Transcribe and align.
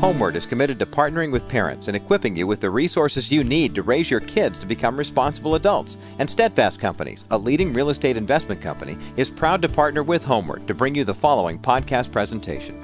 HomeWord 0.00 0.34
is 0.34 0.44
committed 0.44 0.78
to 0.78 0.84
partnering 0.84 1.32
with 1.32 1.48
parents 1.48 1.88
and 1.88 1.96
equipping 1.96 2.36
you 2.36 2.46
with 2.46 2.60
the 2.60 2.68
resources 2.68 3.32
you 3.32 3.42
need 3.42 3.74
to 3.74 3.82
raise 3.82 4.10
your 4.10 4.20
kids 4.20 4.58
to 4.58 4.66
become 4.66 4.94
responsible 4.94 5.54
adults. 5.54 5.96
And 6.18 6.28
Steadfast 6.28 6.78
Companies, 6.78 7.24
a 7.30 7.38
leading 7.38 7.72
real 7.72 7.88
estate 7.88 8.18
investment 8.18 8.60
company, 8.60 8.98
is 9.16 9.30
proud 9.30 9.62
to 9.62 9.70
partner 9.70 10.02
with 10.02 10.22
HomeWord 10.22 10.66
to 10.66 10.74
bring 10.74 10.94
you 10.94 11.04
the 11.04 11.14
following 11.14 11.58
podcast 11.58 12.12
presentation. 12.12 12.78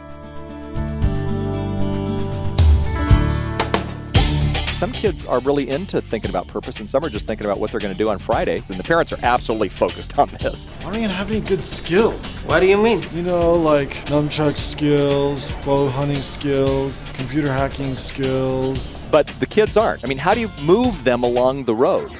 Some 4.82 4.90
kids 4.90 5.24
are 5.24 5.38
really 5.38 5.70
into 5.70 6.00
thinking 6.00 6.28
about 6.28 6.48
purpose, 6.48 6.80
and 6.80 6.90
some 6.90 7.04
are 7.04 7.08
just 7.08 7.24
thinking 7.24 7.46
about 7.46 7.60
what 7.60 7.70
they're 7.70 7.78
going 7.78 7.94
to 7.94 7.96
do 7.96 8.08
on 8.08 8.18
Friday. 8.18 8.60
And 8.68 8.80
the 8.80 8.82
parents 8.82 9.12
are 9.12 9.18
absolutely 9.22 9.68
focused 9.68 10.18
on 10.18 10.28
this. 10.40 10.68
I 10.80 10.82
don't 10.82 10.96
even 10.96 11.10
have 11.10 11.30
any 11.30 11.38
good 11.38 11.62
skills. 11.62 12.18
What 12.46 12.58
do 12.58 12.66
you 12.66 12.76
mean? 12.76 13.00
You 13.12 13.22
know, 13.22 13.52
like 13.52 13.90
nunchuck 14.06 14.58
skills, 14.58 15.52
bow 15.64 15.88
hunting 15.88 16.20
skills, 16.20 17.00
computer 17.14 17.46
hacking 17.46 17.94
skills. 17.94 18.98
But 19.08 19.28
the 19.38 19.46
kids 19.46 19.76
aren't. 19.76 20.02
I 20.02 20.08
mean, 20.08 20.18
how 20.18 20.34
do 20.34 20.40
you 20.40 20.50
move 20.62 21.04
them 21.04 21.22
along 21.22 21.62
the 21.62 21.76
road? 21.76 22.10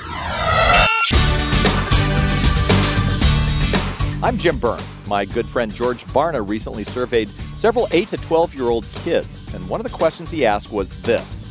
I'm 4.22 4.38
Jim 4.38 4.60
Burns. 4.60 5.04
My 5.08 5.24
good 5.24 5.46
friend 5.46 5.74
George 5.74 6.04
Barna 6.14 6.48
recently 6.48 6.84
surveyed 6.84 7.28
several 7.54 7.88
8 7.90 8.06
to 8.06 8.18
12 8.18 8.54
year 8.54 8.68
old 8.68 8.88
kids, 9.02 9.52
and 9.52 9.68
one 9.68 9.80
of 9.80 9.84
the 9.84 9.90
questions 9.90 10.30
he 10.30 10.46
asked 10.46 10.70
was 10.70 11.00
this 11.00 11.41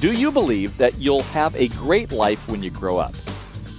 do 0.00 0.12
you 0.12 0.30
believe 0.30 0.76
that 0.78 0.96
you'll 0.98 1.22
have 1.22 1.56
a 1.56 1.66
great 1.68 2.12
life 2.12 2.48
when 2.48 2.62
you 2.62 2.70
grow 2.70 2.98
up? 2.98 3.14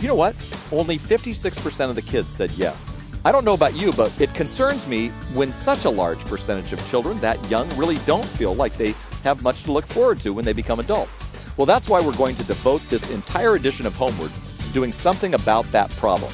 You 0.01 0.09
know 0.09 0.15
what? 0.15 0.35
Only 0.69 0.97
56% 0.97 1.89
of 1.89 1.95
the 1.95 2.01
kids 2.01 2.33
said 2.33 2.51
yes. 2.51 2.91
I 3.23 3.31
don't 3.31 3.45
know 3.45 3.53
about 3.53 3.73
you, 3.73 3.93
but 3.93 4.19
it 4.19 4.33
concerns 4.33 4.85
me 4.85 5.09
when 5.33 5.53
such 5.53 5.85
a 5.85 5.89
large 5.89 6.19
percentage 6.25 6.73
of 6.73 6.89
children 6.89 7.21
that 7.21 7.49
young 7.49 7.69
really 7.77 7.99
don't 7.99 8.25
feel 8.25 8.53
like 8.53 8.75
they 8.75 8.95
have 9.23 9.43
much 9.43 9.63
to 9.63 9.71
look 9.71 9.85
forward 9.85 10.19
to 10.19 10.31
when 10.31 10.43
they 10.43 10.51
become 10.51 10.81
adults. 10.81 11.25
Well, 11.55 11.65
that's 11.65 11.88
why 11.88 12.02
we're 12.02 12.17
going 12.17 12.35
to 12.35 12.44
devote 12.44 12.81
this 12.89 13.09
entire 13.09 13.55
edition 13.55 13.85
of 13.85 13.95
HomeWord 13.95 14.31
to 14.66 14.69
doing 14.72 14.91
something 14.91 15.35
about 15.35 15.72
that 15.72 15.89
problem. 15.91 16.33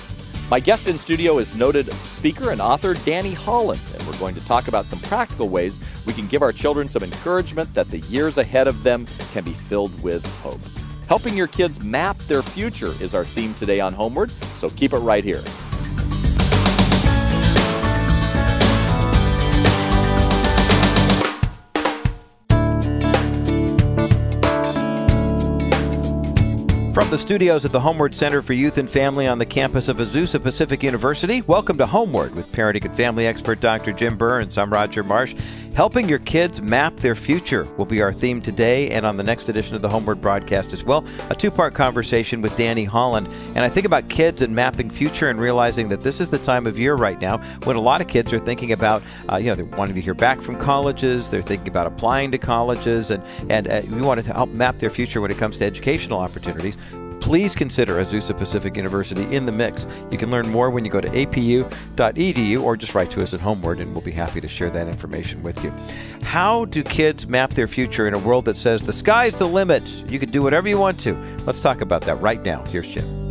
My 0.52 0.60
guest 0.60 0.88
in 0.88 0.96
studio 1.00 1.40
is 1.40 1.56
noted 1.56 1.92
speaker 2.04 2.52
and 2.52 2.62
author 2.62 2.94
Danny 2.94 3.34
Holland, 3.34 3.82
and 3.92 4.08
we're 4.08 4.18
going 4.20 4.36
to 4.36 4.46
talk 4.46 4.68
about 4.68 4.86
some 4.86 5.00
practical 5.00 5.50
ways 5.50 5.80
we 6.06 6.14
can 6.14 6.28
give 6.28 6.44
our 6.44 6.52
children 6.52 6.88
some 6.88 7.02
encouragement 7.02 7.74
that 7.74 7.90
the 7.90 7.98
years 8.02 8.38
ahead 8.38 8.68
of 8.68 8.84
them 8.84 9.08
can 9.32 9.44
be 9.44 9.54
filled 9.54 10.00
with 10.04 10.24
hope. 10.44 10.62
Helping 11.08 11.36
your 11.36 11.48
kids 11.48 11.82
map 11.82 12.16
their 12.28 12.44
future 12.44 12.94
is 13.02 13.16
our 13.16 13.26
theme 13.26 13.56
today 13.56 13.80
on 13.80 13.96
HomeWord, 13.96 14.30
so 14.54 14.70
keep 14.70 14.94
it 14.94 15.00
right 15.00 15.24
here. 15.24 15.44
From 26.96 27.10
the 27.10 27.18
studios 27.18 27.66
at 27.66 27.74
the 27.74 27.80
HomeWord 27.82 28.14
Center 28.14 28.42
for 28.42 28.54
Youth 28.54 28.78
and 28.78 28.90
Family 28.90 29.28
on 29.28 29.38
the 29.38 29.46
campus 29.46 29.90
of 29.90 29.98
Azusa 29.98 30.42
Pacific 30.42 30.82
University, 30.82 31.42
welcome 31.42 31.78
to 31.78 31.86
HomeWord 31.86 32.32
with 32.32 32.50
parenting 32.54 32.86
and 32.86 32.96
family 32.96 33.28
expert 33.28 33.60
Dr. 33.60 33.92
Jim 33.92 34.16
Burns. 34.16 34.58
I'm 34.58 34.72
Roger 34.72 35.04
Marsh. 35.04 35.36
Helping 35.76 36.08
your 36.08 36.20
kids 36.20 36.62
map 36.62 36.96
their 36.96 37.16
future 37.16 37.66
will 37.76 37.86
be 37.86 38.02
our 38.02 38.14
theme 38.14 38.42
today 38.42 38.90
and 38.92 39.06
on 39.06 39.18
the 39.18 39.24
next 39.24 39.50
edition 39.50 39.76
of 39.76 39.82
the 39.82 39.90
HomeWord 39.90 40.22
broadcast 40.22 40.72
as 40.72 40.86
well. 40.86 41.06
A 41.30 41.36
two 41.36 41.52
part 41.52 41.74
conversation 41.74 42.40
with 42.40 42.56
Danny 42.56 42.86
Holland. 42.86 43.28
And 43.56 43.60
I 43.60 43.68
think 43.68 43.86
about 43.86 44.08
kids 44.08 44.42
and 44.42 44.56
mapping 44.56 44.90
future 44.90 45.30
and 45.30 45.38
realizing 45.38 45.90
that 45.90 46.00
this 46.00 46.22
is 46.22 46.30
the 46.30 46.38
time 46.38 46.66
of 46.66 46.80
year 46.80 46.96
right 46.96 47.20
now 47.20 47.40
when 47.66 47.76
a 47.76 47.82
lot 47.82 48.00
of 48.00 48.08
kids 48.08 48.32
are 48.32 48.40
thinking 48.40 48.72
about, 48.72 49.04
uh, 49.30 49.36
you 49.36 49.48
know, 49.48 49.56
they're 49.56 49.66
wanting 49.66 49.96
to 49.96 50.02
hear 50.02 50.14
back 50.14 50.42
from 50.42 50.58
colleges, 50.58 51.30
they're 51.30 51.42
thinking 51.42 51.68
about 51.68 51.88
applying 51.88 52.32
to 52.32 52.38
colleges, 52.38 53.12
and, 53.12 53.22
and 53.50 53.68
uh, 53.68 53.82
we 53.92 54.02
want 54.02 54.24
to 54.24 54.34
help 54.34 54.50
map 54.52 54.80
their 54.80 54.90
future 54.90 55.20
when 55.20 55.30
it 55.30 55.38
comes 55.38 55.58
to 55.58 55.66
educational 55.66 56.20
opportunities 56.20 56.78
please 57.26 57.56
consider 57.56 57.96
Azusa 57.96 58.38
Pacific 58.38 58.78
University 58.78 59.24
in 59.36 59.48
the 59.48 59.52
mix. 59.52 59.88
You 60.12 60.18
can 60.20 60.30
learn 60.30 60.48
more 60.48 60.70
when 60.70 60.86
you 60.86 60.92
go 60.92 61.02
to 61.02 61.08
apu.edu 61.08 62.62
or 62.62 62.78
just 62.78 62.94
write 62.94 63.10
to 63.10 63.24
us 63.24 63.34
at 63.34 63.40
HomeWord, 63.40 63.80
and 63.80 63.92
we'll 63.94 64.04
be 64.04 64.12
happy 64.12 64.40
to 64.40 64.48
share 64.48 64.70
that 64.70 64.88
information 64.88 65.42
with 65.42 65.64
you. 65.64 65.74
How 66.22 66.66
do 66.66 66.84
kids 66.84 67.26
map 67.26 67.56
their 67.56 67.68
future 67.68 68.08
in 68.08 68.14
a 68.14 68.20
world 68.20 68.46
that 68.46 68.58
says 68.58 68.84
the 68.84 68.94
sky's 68.94 69.36
the 69.40 69.48
limit? 69.48 69.88
You 70.08 70.20
can 70.20 70.30
do 70.30 70.44
whatever 70.44 70.70
you 70.70 70.78
want 70.78 71.00
to. 71.00 71.16
Let's 71.48 71.60
talk 71.60 71.82
about 71.82 72.04
that 72.04 72.22
right 72.22 72.44
now. 72.44 72.64
Here's 72.66 72.86
Jim. 72.86 73.28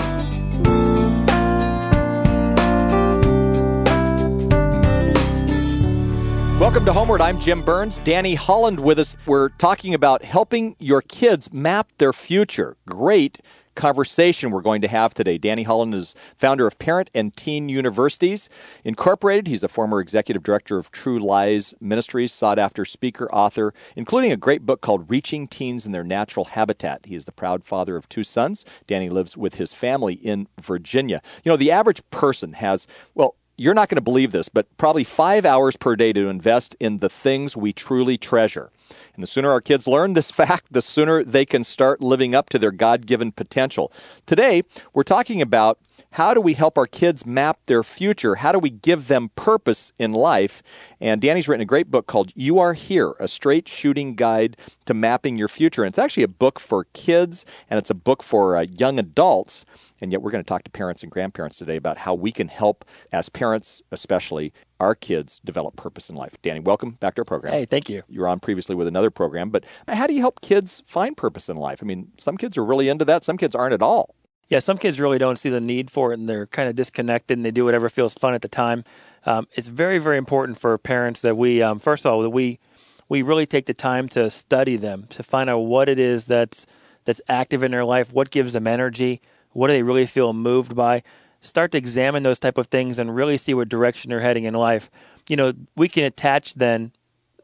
Welcome 6.59 6.85
to 6.85 6.93
HomeWord. 6.93 7.21
I'm 7.21 7.39
Jim 7.39 7.63
Burns. 7.63 8.01
Danny 8.01 8.35
Holland 8.35 8.81
with 8.81 8.99
us. 8.99 9.15
We're 9.25 9.51
talking 9.51 9.95
about 9.95 10.25
helping 10.25 10.75
your 10.81 11.01
kids 11.01 11.53
map 11.53 11.93
their 11.99 12.13
future. 12.13 12.77
Great 12.89 13.39
conversation 13.75 14.51
we're 14.51 14.63
going 14.63 14.83
to 14.83 14.89
have 14.89 15.15
today. 15.15 15.39
Danny 15.39 15.63
Holland 15.63 15.95
is 15.95 16.15
founder 16.39 16.67
of 16.67 16.79
Parent 16.79 17.11
and 17.15 17.37
Teen 17.37 17.69
Universities 17.69 18.49
Incorporated. 18.85 19.47
He's 19.47 19.63
a 19.63 19.69
former 19.69 20.01
executive 20.01 20.43
director 20.43 20.79
of 20.79 20.91
True 20.91 21.19
Lies 21.19 21.75
Ministries, 21.81 22.33
sought 22.33 22.59
after 22.59 22.85
speaker, 22.85 23.33
author, 23.33 23.75
including 23.97 24.33
a 24.33 24.37
great 24.37 24.63
book 24.63 24.81
called 24.81 25.09
Reaching 25.11 25.47
Teens 25.47 25.87
in 25.87 25.93
Their 25.93 26.05
Natural 26.05 26.45
Habitat. 26.45 27.07
He 27.07 27.15
is 27.15 27.25
the 27.25 27.33
proud 27.33 27.65
father 27.65 27.97
of 27.97 28.09
two 28.09 28.25
sons. 28.25 28.65
Danny 28.87 29.09
lives 29.09 29.37
with 29.37 29.57
his 29.57 29.73
family 29.73 30.15
in 30.15 30.49
Virginia. 30.61 31.21
You 31.45 31.51
know, 31.51 31.57
the 31.57 31.71
average 31.71 32.03
person 32.11 32.55
has, 32.55 32.87
well, 33.15 33.37
you're 33.57 33.75
not 33.75 33.89
going 33.89 33.97
to 33.97 34.03
believe 34.03 34.33
this, 34.33 34.49
but 34.49 34.67
probably 34.77 35.05
five 35.05 35.45
hours 35.45 35.77
per 35.77 35.97
day 35.97 36.13
to 36.13 36.29
invest 36.29 36.77
in 36.81 36.99
the 36.99 37.09
things 37.09 37.57
we 37.57 37.73
truly 37.73 38.19
treasure. 38.19 38.71
And 39.15 39.23
the 39.23 39.27
sooner 39.27 39.51
our 39.51 39.61
kids 39.61 39.87
learn 39.87 40.15
this 40.15 40.31
fact, 40.33 40.73
the 40.73 40.83
sooner 40.83 41.23
they 41.25 41.45
can 41.45 41.65
start 41.65 42.01
living 42.01 42.35
up 42.35 42.51
to 42.51 42.59
their 42.59 42.73
God 42.73 43.07
given 43.07 43.33
potential. 43.33 43.93
Today, 44.27 44.63
we're 44.93 45.03
talking 45.05 45.41
about 45.41 45.79
how 46.15 46.33
do 46.33 46.41
we 46.41 46.55
help 46.55 46.79
our 46.79 46.87
kids 46.87 47.27
map 47.27 47.59
their 47.67 47.83
future? 47.83 48.37
How 48.37 48.53
do 48.53 48.61
we 48.61 48.71
give 48.71 49.09
them 49.09 49.31
purpose 49.35 49.93
in 49.99 50.13
life? 50.13 50.63
And 51.01 51.21
Danny's 51.21 51.49
written 51.49 51.63
a 51.63 51.67
great 51.67 51.91
book 51.91 52.07
called 52.07 52.31
You 52.37 52.61
Are 52.61 52.73
Here, 52.73 53.15
a 53.19 53.27
straight 53.27 53.69
shooting 53.69 54.15
guide 54.15 54.57
to 54.85 54.95
mapping 54.95 55.37
your 55.37 55.49
future. 55.49 55.83
And 55.83 55.89
it's 55.89 55.99
actually 55.99 56.23
a 56.23 56.29
book 56.29 56.61
for 56.61 56.85
kids 56.93 57.45
and 57.69 57.79
it's 57.79 57.91
a 57.91 57.95
book 57.95 58.23
for 58.23 58.57
uh, 58.57 58.65
young 58.79 59.01
adults. 59.01 59.65
And 60.01 60.13
yet, 60.13 60.23
we're 60.23 60.31
going 60.31 60.45
to 60.45 60.49
talk 60.49 60.63
to 60.65 60.71
parents 60.71 61.03
and 61.03 61.11
grandparents 61.11 61.59
today 61.59 61.77
about 61.77 61.99
how 61.99 62.15
we 62.15 62.31
can 62.31 62.47
help, 62.47 62.85
as 63.11 63.29
parents 63.29 63.83
especially, 63.91 64.53
our 64.79 64.95
kids 64.95 65.41
develop 65.45 65.75
purpose 65.75 66.11
in 66.11 66.15
life. 66.15 66.35
Danny, 66.43 66.61
welcome 66.61 66.93
back 66.93 67.17
to 67.17 67.23
our 67.23 67.25
program. 67.25 67.55
Hey, 67.55 67.65
thank 67.65 67.89
you. 67.89 68.03
You 68.09 68.21
were 68.21 68.29
on 68.29 68.39
previously 68.39 68.77
with 68.77 68.87
another 68.87 69.11
program, 69.11 69.51
but 69.51 69.65
how 69.89 70.07
do 70.07 70.15
you 70.15 70.21
help 70.21 70.43
kids 70.43 70.83
find 70.87 71.17
purpose 71.17 71.49
in 71.49 71.57
life? 71.57 71.81
I 71.83 71.87
mean, 71.87 72.13
some 72.19 72.37
kids 72.37 72.57
are 72.57 72.65
really 72.65 72.89
into 72.89 73.05
that, 73.07 73.25
some 73.25 73.37
kids 73.37 73.57
aren't 73.57 73.75
at 73.75 73.83
all. 73.83 74.15
Yeah, 74.55 74.61
some 74.61 74.79
kids 74.79 75.01
really 75.01 75.19
don't 75.19 75.37
see 75.37 75.51
the 75.51 75.59
need 75.59 75.91
for 75.91 76.13
it 76.13 76.21
and 76.21 76.29
they're 76.29 76.47
kind 76.47 76.69
of 76.69 76.77
disconnected 76.77 77.37
and 77.37 77.45
they 77.45 77.51
do 77.51 77.65
whatever 77.65 77.89
feels 77.89 78.15
fun 78.15 78.35
at 78.35 78.43
the 78.43 78.47
time. 78.47 78.85
Um, 79.27 79.49
it's 79.55 79.67
very, 79.67 79.99
very 79.99 80.17
important 80.17 80.61
for 80.61 80.79
parents 80.79 81.23
that 81.23 81.37
we, 81.37 81.61
um, 81.61 81.81
first 81.81 82.07
of 82.07 82.13
all, 82.13 82.23
that 82.23 82.31
we 82.31 82.61
we 83.09 83.21
really 83.21 83.47
take 83.47 83.67
the 83.67 83.75
time 83.75 84.09
to 84.11 84.31
study 84.31 84.77
them 84.77 85.09
to 85.11 85.25
find 85.25 85.51
out 85.51 85.59
what 85.59 85.89
it 85.89 85.99
is 85.99 86.27
that's 86.27 86.67
that's 87.05 87.21
active 87.29 87.65
in 87.65 87.73
their 87.73 87.85
life, 87.85 88.13
what 88.13 88.31
gives 88.31 88.53
them 88.53 88.69
energy, 88.69 89.21
what 89.51 89.67
do 89.67 89.73
they 89.73 89.83
really 89.83 90.07
feel 90.07 90.33
moved 90.33 90.77
by. 90.77 91.03
Start 91.41 91.73
to 91.73 91.79
examine 91.79 92.23
those 92.23 92.39
type 92.39 92.57
of 92.57 92.69
things 92.69 93.01
and 93.01 93.13
really 93.13 93.37
see 93.37 93.55
what 93.55 93.69
direction 93.69 94.11
they're 94.11 94.21
heading 94.21 94.45
in 94.45 94.55
life. 94.55 94.89
You 95.29 95.35
know, 95.35 95.53
we 95.75 95.89
can 95.89 96.05
attach 96.05 96.55
then 96.55 96.93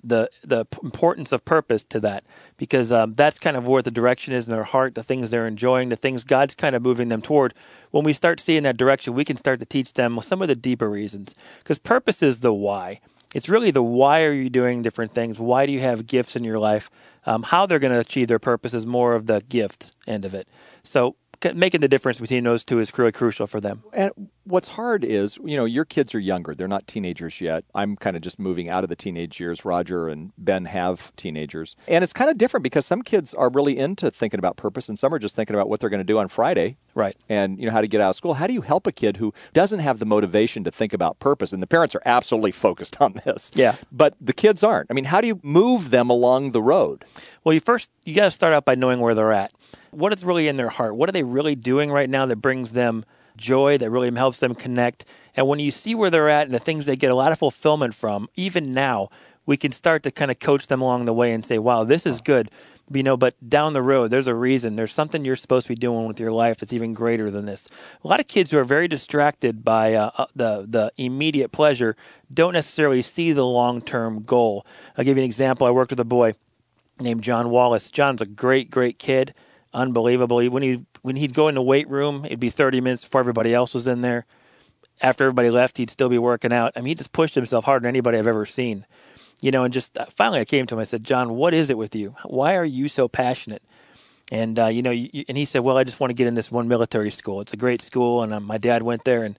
the 0.02 0.30
the 0.42 0.66
importance 0.82 1.32
of 1.32 1.44
purpose 1.44 1.84
to 1.84 2.00
that 2.00 2.24
because 2.56 2.92
um, 2.92 3.14
that's 3.14 3.38
kind 3.38 3.56
of 3.56 3.66
where 3.66 3.82
the 3.82 3.90
direction 3.90 4.32
is 4.34 4.46
in 4.48 4.52
their 4.52 4.64
heart, 4.64 4.94
the 4.94 5.02
things 5.02 5.30
they're 5.30 5.46
enjoying, 5.46 5.88
the 5.88 5.96
things 5.96 6.24
God's 6.24 6.54
kind 6.54 6.74
of 6.74 6.82
moving 6.82 7.08
them 7.08 7.22
toward. 7.22 7.54
When 7.90 8.04
we 8.04 8.12
start 8.12 8.40
seeing 8.40 8.62
that 8.64 8.76
direction, 8.76 9.14
we 9.14 9.24
can 9.24 9.36
start 9.36 9.60
to 9.60 9.66
teach 9.66 9.94
them 9.94 10.18
some 10.22 10.42
of 10.42 10.48
the 10.48 10.56
deeper 10.56 10.88
reasons 10.88 11.34
because 11.58 11.78
purpose 11.78 12.22
is 12.22 12.40
the 12.40 12.52
why. 12.52 13.00
It's 13.32 13.48
really 13.48 13.70
the 13.70 13.82
why 13.82 14.24
are 14.24 14.32
you 14.32 14.50
doing 14.50 14.82
different 14.82 15.12
things? 15.12 15.38
Why 15.38 15.64
do 15.64 15.72
you 15.72 15.80
have 15.80 16.06
gifts 16.06 16.34
in 16.34 16.42
your 16.42 16.58
life? 16.58 16.90
Um, 17.26 17.44
how 17.44 17.64
they're 17.64 17.78
going 17.78 17.92
to 17.92 18.00
achieve 18.00 18.26
their 18.26 18.40
purpose 18.40 18.74
is 18.74 18.86
more 18.86 19.14
of 19.14 19.26
the 19.26 19.40
gift 19.48 19.94
end 20.06 20.24
of 20.24 20.34
it. 20.34 20.48
So 20.82 21.14
making 21.54 21.80
the 21.80 21.88
difference 21.88 22.18
between 22.18 22.44
those 22.44 22.64
two 22.64 22.80
is 22.80 22.96
really 22.98 23.12
crucial 23.12 23.46
for 23.46 23.60
them. 23.60 23.84
And 23.92 24.30
what's 24.44 24.70
hard 24.70 25.04
is, 25.04 25.38
you 25.44 25.56
know, 25.56 25.64
your 25.64 25.84
kids 25.84 26.14
are 26.14 26.18
younger. 26.18 26.54
They're 26.54 26.68
not 26.68 26.86
teenagers 26.86 27.40
yet. 27.40 27.64
I'm 27.74 27.96
kind 27.96 28.16
of 28.16 28.22
just 28.22 28.38
moving 28.38 28.68
out 28.68 28.84
of 28.84 28.90
the 28.90 28.96
teenage 28.96 29.38
years. 29.40 29.64
Roger 29.64 30.08
and 30.08 30.32
Ben 30.38 30.64
have 30.64 31.14
teenagers. 31.16 31.76
And 31.86 32.02
it's 32.02 32.12
kind 32.12 32.30
of 32.30 32.38
different 32.38 32.64
because 32.64 32.86
some 32.86 33.02
kids 33.02 33.34
are 33.34 33.48
really 33.50 33.78
into 33.78 34.10
thinking 34.10 34.38
about 34.38 34.56
purpose 34.56 34.88
and 34.88 34.98
some 34.98 35.12
are 35.14 35.18
just 35.18 35.36
thinking 35.36 35.54
about 35.54 35.68
what 35.68 35.80
they're 35.80 35.90
going 35.90 36.00
to 36.00 36.04
do 36.04 36.18
on 36.18 36.28
Friday. 36.28 36.76
Right. 36.94 37.16
And, 37.28 37.58
you 37.58 37.66
know, 37.66 37.72
how 37.72 37.80
to 37.80 37.88
get 37.88 38.00
out 38.00 38.10
of 38.10 38.16
school. 38.16 38.34
How 38.34 38.46
do 38.46 38.54
you 38.54 38.62
help 38.62 38.86
a 38.86 38.92
kid 38.92 39.18
who 39.18 39.32
doesn't 39.52 39.80
have 39.80 39.98
the 39.98 40.06
motivation 40.06 40.64
to 40.64 40.70
think 40.70 40.92
about 40.92 41.18
purpose? 41.20 41.52
And 41.52 41.62
the 41.62 41.66
parents 41.66 41.94
are 41.94 42.02
absolutely 42.04 42.52
focused 42.52 43.00
on 43.00 43.14
this. 43.24 43.50
Yeah. 43.54 43.76
But 43.92 44.14
the 44.20 44.32
kids 44.32 44.64
aren't. 44.64 44.90
I 44.90 44.94
mean, 44.94 45.04
how 45.04 45.20
do 45.20 45.26
you 45.26 45.38
move 45.42 45.90
them 45.90 46.10
along 46.10 46.52
the 46.52 46.62
road? 46.62 47.04
Well, 47.44 47.52
you 47.52 47.60
first, 47.60 47.90
you 48.04 48.14
got 48.14 48.24
to 48.24 48.30
start 48.30 48.52
out 48.52 48.64
by 48.64 48.74
knowing 48.74 49.00
where 49.00 49.14
they're 49.14 49.32
at. 49.32 49.52
What 49.92 50.12
is 50.12 50.24
really 50.24 50.48
in 50.48 50.56
their 50.56 50.68
heart? 50.68 50.96
What 50.96 51.08
are 51.08 51.12
they 51.12 51.22
really 51.22 51.54
doing 51.54 51.90
right 51.90 52.08
now 52.10 52.26
that 52.26 52.36
brings 52.36 52.72
them 52.72 53.04
joy, 53.36 53.78
that 53.78 53.90
really 53.90 54.14
helps 54.14 54.40
them 54.40 54.54
connect? 54.54 55.04
And 55.36 55.48
when 55.48 55.58
you 55.58 55.70
see 55.70 55.94
where 55.94 56.10
they're 56.10 56.28
at 56.28 56.46
and 56.46 56.54
the 56.54 56.58
things 56.58 56.86
they 56.86 56.96
get 56.96 57.10
a 57.10 57.14
lot 57.14 57.32
of 57.32 57.38
fulfillment 57.38 57.94
from, 57.94 58.28
even 58.36 58.72
now, 58.72 59.10
we 59.46 59.56
can 59.56 59.72
start 59.72 60.02
to 60.04 60.10
kind 60.10 60.30
of 60.30 60.38
coach 60.38 60.66
them 60.66 60.80
along 60.80 61.06
the 61.06 61.12
way 61.12 61.32
and 61.32 61.44
say, 61.44 61.58
wow, 61.58 61.82
this 61.84 62.06
is 62.06 62.20
good. 62.20 62.50
You 62.92 63.02
know, 63.02 63.16
but 63.16 63.34
down 63.48 63.72
the 63.72 63.82
road, 63.82 64.10
there's 64.10 64.26
a 64.26 64.34
reason. 64.34 64.76
There's 64.76 64.92
something 64.92 65.24
you're 65.24 65.36
supposed 65.36 65.66
to 65.66 65.72
be 65.72 65.76
doing 65.76 66.06
with 66.06 66.18
your 66.18 66.32
life 66.32 66.58
that's 66.58 66.72
even 66.72 66.92
greater 66.92 67.30
than 67.30 67.46
this. 67.46 67.68
A 68.04 68.08
lot 68.08 68.20
of 68.20 68.26
kids 68.26 68.50
who 68.50 68.58
are 68.58 68.64
very 68.64 68.88
distracted 68.88 69.64
by 69.64 69.94
uh, 69.94 70.10
uh 70.16 70.26
the 70.34 70.66
the 70.68 70.92
immediate 70.96 71.52
pleasure 71.52 71.96
don't 72.32 72.52
necessarily 72.52 73.02
see 73.02 73.32
the 73.32 73.46
long 73.46 73.80
term 73.80 74.22
goal. 74.22 74.66
I'll 74.96 75.04
give 75.04 75.16
you 75.16 75.22
an 75.22 75.28
example. 75.28 75.66
I 75.66 75.70
worked 75.70 75.90
with 75.90 76.00
a 76.00 76.04
boy 76.04 76.34
named 77.00 77.22
John 77.22 77.50
Wallace. 77.50 77.90
John's 77.90 78.20
a 78.20 78.26
great, 78.26 78.70
great 78.70 78.98
kid, 78.98 79.34
unbelievable. 79.72 80.44
When 80.48 80.62
he 80.62 80.84
when 81.02 81.16
he'd 81.16 81.34
go 81.34 81.48
in 81.48 81.54
the 81.54 81.62
weight 81.62 81.88
room, 81.88 82.24
it'd 82.24 82.40
be 82.40 82.50
30 82.50 82.80
minutes 82.80 83.04
before 83.04 83.20
everybody 83.20 83.54
else 83.54 83.74
was 83.74 83.86
in 83.86 84.00
there. 84.00 84.26
After 85.02 85.24
everybody 85.24 85.50
left, 85.50 85.78
he'd 85.78 85.90
still 85.90 86.10
be 86.10 86.18
working 86.18 86.52
out. 86.52 86.72
I 86.76 86.80
mean, 86.80 86.88
he 86.88 86.94
just 86.94 87.12
pushed 87.12 87.34
himself 87.34 87.64
harder 87.64 87.84
than 87.84 87.88
anybody 87.88 88.18
I've 88.18 88.26
ever 88.26 88.44
seen 88.44 88.84
you 89.40 89.50
know, 89.50 89.64
and 89.64 89.72
just 89.72 89.96
uh, 89.98 90.06
finally 90.06 90.40
I 90.40 90.44
came 90.44 90.66
to 90.66 90.74
him. 90.74 90.80
I 90.80 90.84
said, 90.84 91.04
John, 91.04 91.34
what 91.34 91.54
is 91.54 91.70
it 91.70 91.78
with 91.78 91.94
you? 91.94 92.14
Why 92.24 92.56
are 92.56 92.64
you 92.64 92.88
so 92.88 93.08
passionate? 93.08 93.62
And 94.30 94.58
uh, 94.58 94.66
you 94.66 94.82
know, 94.82 94.90
you, 94.90 95.24
and 95.28 95.36
he 95.36 95.44
said, 95.44 95.60
well, 95.60 95.76
I 95.76 95.84
just 95.84 95.98
want 95.98 96.10
to 96.10 96.14
get 96.14 96.26
in 96.26 96.34
this 96.34 96.50
one 96.50 96.68
military 96.68 97.10
school. 97.10 97.40
It's 97.40 97.52
a 97.52 97.56
great 97.56 97.82
school, 97.82 98.22
and 98.22 98.32
um, 98.32 98.44
my 98.44 98.58
dad 98.58 98.82
went 98.82 99.04
there, 99.04 99.24
and 99.24 99.38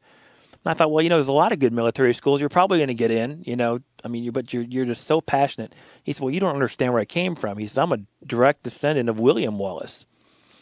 I 0.66 0.74
thought, 0.74 0.92
well, 0.92 1.01
you 1.01 1.10
know, 1.10 1.16
there's 1.16 1.28
a 1.28 1.33
lot 1.33 1.51
of 1.51 1.60
good 1.60 1.74
military 1.74 2.13
schools. 2.13 2.39
You're 2.39 2.50
probably 2.50 2.80
going 2.80 2.89
to 2.89 2.94
get 2.94 3.12
in. 3.12 3.44
You 3.45 3.56
know, 3.56 3.80
I 4.04 4.10
mean, 4.10 4.24
you 4.24 4.31
but 4.31 4.54
you're 4.54 4.63
you're 4.63 4.86
just 4.86 5.06
so 5.06 5.22
passionate. 5.22 5.74
He 6.04 6.13
said, 6.13 6.22
well, 6.22 6.33
you 6.33 6.39
don't 6.39 6.54
understand 6.54 6.94
where 6.94 7.01
I 7.01 7.06
came 7.06 7.36
from. 7.36 7.57
He 7.57 7.68
said, 7.68 7.81
I'm 7.81 7.94
a 7.94 8.00
direct 8.25 8.63
descendant 8.63 9.07
of 9.07 9.19
William 9.19 9.57
Wallace. 9.57 10.07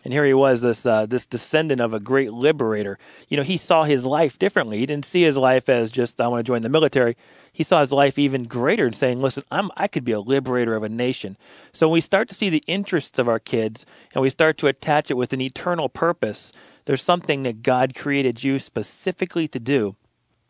And 0.03 0.13
here 0.13 0.25
he 0.25 0.33
was, 0.33 0.61
this 0.61 0.85
uh, 0.85 1.05
this 1.05 1.27
descendant 1.27 1.81
of 1.81 1.93
a 1.93 1.99
great 1.99 2.31
liberator. 2.31 2.97
You 3.27 3.37
know, 3.37 3.43
he 3.43 3.57
saw 3.57 3.83
his 3.83 4.05
life 4.05 4.39
differently. 4.39 4.79
He 4.79 4.85
didn't 4.85 5.05
see 5.05 5.23
his 5.23 5.35
life 5.35 5.67
as 5.67 5.91
just 5.91 6.21
I 6.21 6.27
want 6.27 6.45
to 6.45 6.49
join 6.49 6.61
the 6.61 6.69
military. 6.69 7.17
He 7.51 7.63
saw 7.63 7.81
his 7.81 7.91
life 7.91 8.17
even 8.17 8.43
greater 8.43 8.85
and 8.85 8.95
saying, 8.95 9.19
"Listen, 9.19 9.43
I'm 9.51 9.71
I 9.75 9.87
could 9.87 10.05
be 10.05 10.13
a 10.13 10.21
liberator 10.21 10.75
of 10.75 10.83
a 10.83 10.89
nation." 10.89 11.37
So 11.73 11.87
when 11.87 11.93
we 11.93 12.01
start 12.01 12.29
to 12.29 12.35
see 12.35 12.49
the 12.49 12.63
interests 12.65 13.19
of 13.19 13.27
our 13.27 13.39
kids 13.39 13.85
and 14.13 14.21
we 14.21 14.29
start 14.29 14.57
to 14.59 14.67
attach 14.67 15.11
it 15.11 15.17
with 15.17 15.33
an 15.33 15.41
eternal 15.41 15.89
purpose, 15.89 16.53
there's 16.85 17.03
something 17.03 17.43
that 17.43 17.61
God 17.61 17.93
created 17.93 18.43
you 18.43 18.57
specifically 18.57 19.47
to 19.49 19.59
do. 19.59 19.95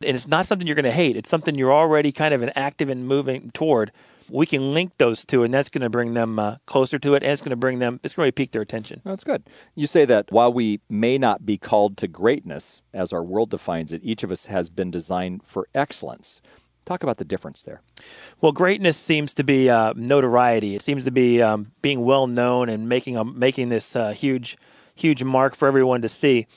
And 0.01 0.15
it's 0.15 0.27
not 0.27 0.45
something 0.45 0.67
you're 0.67 0.75
going 0.75 0.85
to 0.85 0.91
hate. 0.91 1.17
It's 1.17 1.29
something 1.29 1.55
you're 1.55 1.73
already 1.73 2.11
kind 2.11 2.33
of 2.33 2.41
an 2.41 2.51
active 2.55 2.89
and 2.89 3.05
moving 3.05 3.51
toward 3.51 3.91
we 4.31 4.45
can 4.45 4.73
link 4.73 4.93
those 4.97 5.25
two, 5.25 5.43
and 5.43 5.53
that's 5.53 5.69
going 5.69 5.81
to 5.81 5.89
bring 5.89 6.13
them 6.13 6.39
uh, 6.39 6.55
closer 6.65 6.99
to 6.99 7.13
it, 7.15 7.23
and 7.23 7.31
it's 7.31 7.41
going 7.41 7.51
to 7.51 7.55
bring 7.55 7.79
them, 7.79 7.99
it's 8.03 8.13
going 8.13 8.27
to 8.27 8.33
pique 8.33 8.51
their 8.51 8.61
attention. 8.61 9.01
That's 9.03 9.23
good. 9.23 9.43
You 9.75 9.87
say 9.87 10.05
that 10.05 10.31
while 10.31 10.51
we 10.51 10.81
may 10.89 11.17
not 11.17 11.45
be 11.45 11.57
called 11.57 11.97
to 11.97 12.07
greatness, 12.07 12.83
as 12.93 13.13
our 13.13 13.23
world 13.23 13.49
defines 13.49 13.91
it, 13.91 14.01
each 14.03 14.23
of 14.23 14.31
us 14.31 14.45
has 14.45 14.69
been 14.69 14.91
designed 14.91 15.43
for 15.43 15.67
excellence. 15.73 16.41
Talk 16.85 17.03
about 17.03 17.17
the 17.17 17.25
difference 17.25 17.61
there. 17.63 17.81
Well, 18.41 18.51
greatness 18.51 18.97
seems 18.97 19.33
to 19.35 19.43
be 19.43 19.69
uh, 19.69 19.93
notoriety. 19.95 20.75
It 20.75 20.81
seems 20.81 21.03
to 21.05 21.11
be 21.11 21.41
um, 21.41 21.71
being 21.81 22.03
well 22.03 22.25
known 22.25 22.67
and 22.67 22.89
making 22.89 23.15
a, 23.15 23.23
making 23.23 23.69
this 23.69 23.95
uh, 23.95 24.11
huge, 24.11 24.57
huge 24.95 25.23
mark 25.23 25.55
for 25.55 25.67
everyone 25.67 26.01
to 26.01 26.09
see 26.09 26.47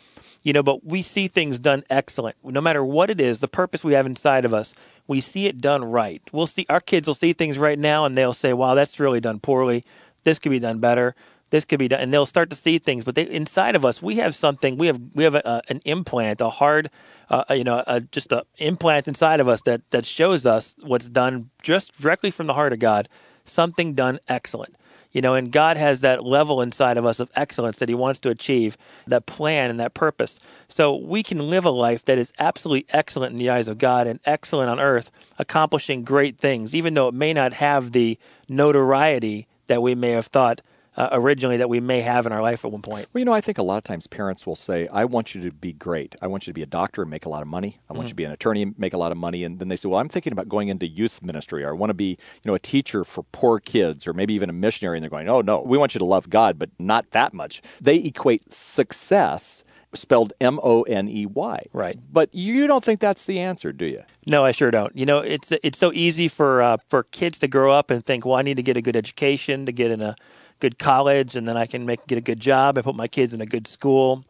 you 0.43 0.53
know, 0.53 0.62
but 0.62 0.85
we 0.85 1.03
see 1.03 1.29
things 1.29 1.59
done 1.59 1.85
excellent. 1.89 2.37
No 2.44 2.61
matter 2.61 2.85
what 2.85 3.11
it 3.11 3.21
is, 3.21 3.39
the 3.39 3.49
purpose 3.49 3.85
we 3.85 3.93
have 3.93 4.06
inside 4.06 4.44
of 4.44 4.53
us, 4.53 4.75
we 5.06 5.21
see 5.21 5.47
it 5.47 5.61
done 5.61 5.85
right. 5.85 6.23
We'll 6.33 6.47
see 6.47 6.67
our 6.69 6.81
kids 6.81 7.06
will 7.06 7.15
see 7.15 7.33
things 7.33 7.59
right 7.59 7.79
now 7.79 8.05
and 8.05 8.15
they'll 8.15 8.33
say, 8.33 8.53
"Wow, 8.53 8.75
that's 8.75 8.99
really 8.99 9.21
done 9.21 9.41
poorly. 9.41 9.85
This 10.25 10.39
could 10.39 10.50
be 10.50 10.59
done 10.59 10.79
better. 10.79 11.15
This 11.50 11.65
could 11.65 11.79
be 11.79 11.89
done." 11.89 12.00
And 12.00 12.12
they'll 12.12 12.27
start 12.27 12.50
to 12.50 12.56
see 12.56 12.79
things, 12.79 13.05
but 13.05 13.15
they, 13.15 13.29
inside 13.29 13.77
of 13.77 13.85
us, 13.85 14.03
we 14.03 14.17
have 14.17 14.35
something. 14.35 14.77
We 14.77 14.89
have 14.89 15.00
we 15.15 15.25
have 15.25 15.35
a, 15.35 15.62
an 15.69 15.81
implant, 15.85 16.41
a 16.41 16.50
hard, 16.50 16.91
uh, 17.31 17.45
you 17.50 17.65
know, 17.65 17.85
a, 17.87 18.00
just 18.00 18.33
an 18.33 18.43
implant 18.59 19.06
inside 19.06 19.41
of 19.41 19.49
us 19.49 19.61
that 19.62 19.88
that 19.91 20.06
shows 20.06 20.45
us 20.47 20.77
what's 20.83 21.09
done 21.09 21.50
just 21.62 22.00
directly 22.00 22.31
from 22.31 22.47
the 22.47 22.55
heart 22.55 22.73
of 22.73 22.79
God. 22.79 23.09
Something 23.45 23.95
done 23.95 24.19
excellent. 24.29 24.77
You 25.12 25.20
know, 25.20 25.35
and 25.35 25.53
God 25.53 25.76
has 25.76 26.00
that 26.00 26.25
level 26.25 26.61
inside 26.61 26.97
of 26.97 27.05
us 27.05 27.20
of 27.20 27.31
excellence 27.37 27.79
that 27.79 27.88
He 27.88 27.94
wants 27.94 28.19
to 28.20 28.31
achieve, 28.31 28.76
that 29.06 29.26
plan 29.26 29.70
and 29.70 29.79
that 29.79 29.94
purpose. 29.94 30.38
So 30.69 30.97
we 30.97 31.23
can 31.23 31.50
live 31.50 31.64
a 31.64 31.70
life 31.70 32.05
that 32.06 32.19
is 32.19 32.32
absolutely 32.38 32.87
excellent 32.91 33.32
in 33.32 33.38
the 33.38 33.50
eyes 33.50 33.69
of 33.69 33.79
God 33.79 34.06
and 34.06 34.20
excellent 34.25 34.70
on 34.70 34.81
earth, 34.81 35.11
accomplishing 35.38 36.03
great 36.03 36.38
things, 36.38 36.75
even 36.75 36.94
though 36.94 37.09
it 37.09 37.14
may 37.14 37.32
not 37.32 37.53
have 37.55 37.93
the 37.93 38.19
notoriety 38.49 39.47
that 39.67 39.82
we 39.82 39.94
may 39.94 40.11
have 40.11 40.26
thought 40.26 40.61
uh, 40.97 41.09
originally 41.12 41.56
that 41.56 41.69
we 41.69 41.81
may 41.81 42.03
have 42.03 42.27
in 42.27 42.33
our 42.33 42.43
life 42.43 42.65
at 42.65 42.71
one 42.71 42.83
point. 42.83 43.09
Well, 43.12 43.21
you 43.21 43.25
know, 43.25 43.33
I 43.33 43.41
think 43.41 43.59
a 43.59 43.62
lot 43.62 43.79
of 43.79 43.85
times 43.85 44.06
parents 44.06 44.47
will 44.47 44.56
say, 44.56 44.89
I 44.89 45.05
want 45.05 45.35
you 45.35 45.43
to 45.43 45.50
be 45.50 45.73
great. 45.73 46.15
I 46.21 46.27
want 46.27 46.47
you 46.47 46.53
to 46.53 46.55
be 46.55 46.62
a 46.62 46.67
doctor 46.67 47.03
and 47.03 47.11
make 47.11 47.25
a 47.25 47.29
lot 47.29 47.43
of 47.43 47.49
money. 47.49 47.79
I 47.89 47.93
want 47.93 48.00
mm-hmm. 48.00 48.05
you 48.05 48.09
to 48.09 48.15
be 48.15 48.25
an 48.25 48.33
attorney 48.33 48.62
and 48.62 48.79
make 48.79 48.93
a 48.93 48.99
lot 48.99 49.12
of 49.12 49.19
money. 49.19 49.44
And 49.44 49.59
then 49.59 49.69
they 49.69 49.77
say, 49.77 49.89
well, 49.89 50.00
I'm 50.00 50.09
thinking 50.09 50.33
about 50.33 50.49
going 50.49 50.69
into 50.69 50.87
youth 50.87 51.23
ministry 51.23 51.65
or 51.65 51.71
I 51.71 51.73
want 51.73 51.91
to 51.91 51.94
be, 51.94 52.11
you 52.11 52.47
know, 52.47 52.55
a 52.55 52.59
teacher 52.59 53.05
for 53.05 53.23
poor 53.33 53.59
kids 53.59 54.06
or 54.06 54.12
maybe 54.12 54.35
even 54.35 54.50
a 54.50 54.55
missionary. 54.55 54.99
And 54.99 55.03
they're 55.03 55.11
going, 55.11 55.29
oh, 55.29 55.41
no, 55.41 55.61
we 55.61 55.79
want 55.79 55.94
you 55.94 55.99
to 55.99 56.05
love 56.05 56.29
God, 56.29 56.59
but 56.59 56.71
not 56.79 57.11
that 57.12 57.33
much. 57.33 57.62
They 57.81 57.97
equate 57.97 58.53
success 58.53 59.65
spelled 59.95 60.33
M 60.41 60.59
O 60.62 60.83
N 60.83 61.09
E 61.09 61.27
Y. 61.27 61.67
Right. 61.73 61.99
But 62.11 62.35
you 62.35 62.67
don't 62.67 62.85
think 62.85 63.00
that's 63.00 63.27
the 63.27 63.38
answer, 63.38 63.73
do 63.73 63.87
you? 63.87 64.03
No, 64.27 64.45
I 64.45 64.53
sure 64.53 64.71
don't. 64.71 64.97
You 64.97 65.06
know, 65.06 65.19
it's 65.19 65.53
it's 65.62 65.79
so 65.79 65.93
easy 65.93 66.29
for 66.29 66.62
uh, 66.62 66.79
for 66.88 67.05
kids 67.05 67.38
to 67.38 67.49
grow 67.49 67.73
up 67.73 67.91
and 67.91 68.05
think, 68.05 68.25
well, 68.25 68.37
I 68.37 68.43
need 68.43 68.56
to 68.56 68.62
get 68.62 68.77
a 68.77 68.83
good 68.83 68.97
education 68.97 69.67
to 69.67 69.73
get 69.73 69.91
in 69.91 70.00
a 70.00 70.17
good 70.62 70.79
college 70.79 71.35
and 71.35 71.49
then 71.49 71.56
I 71.56 71.67
can 71.67 71.85
make 71.85 72.06
get 72.06 72.17
a 72.19 72.23
good 72.23 72.38
job 72.38 72.79
and 72.79 72.85
put 72.85 72.94
my 72.94 73.09
kids 73.09 73.35
in 73.35 73.41
a 73.41 73.47
good 73.47 73.67
school 73.67 74.25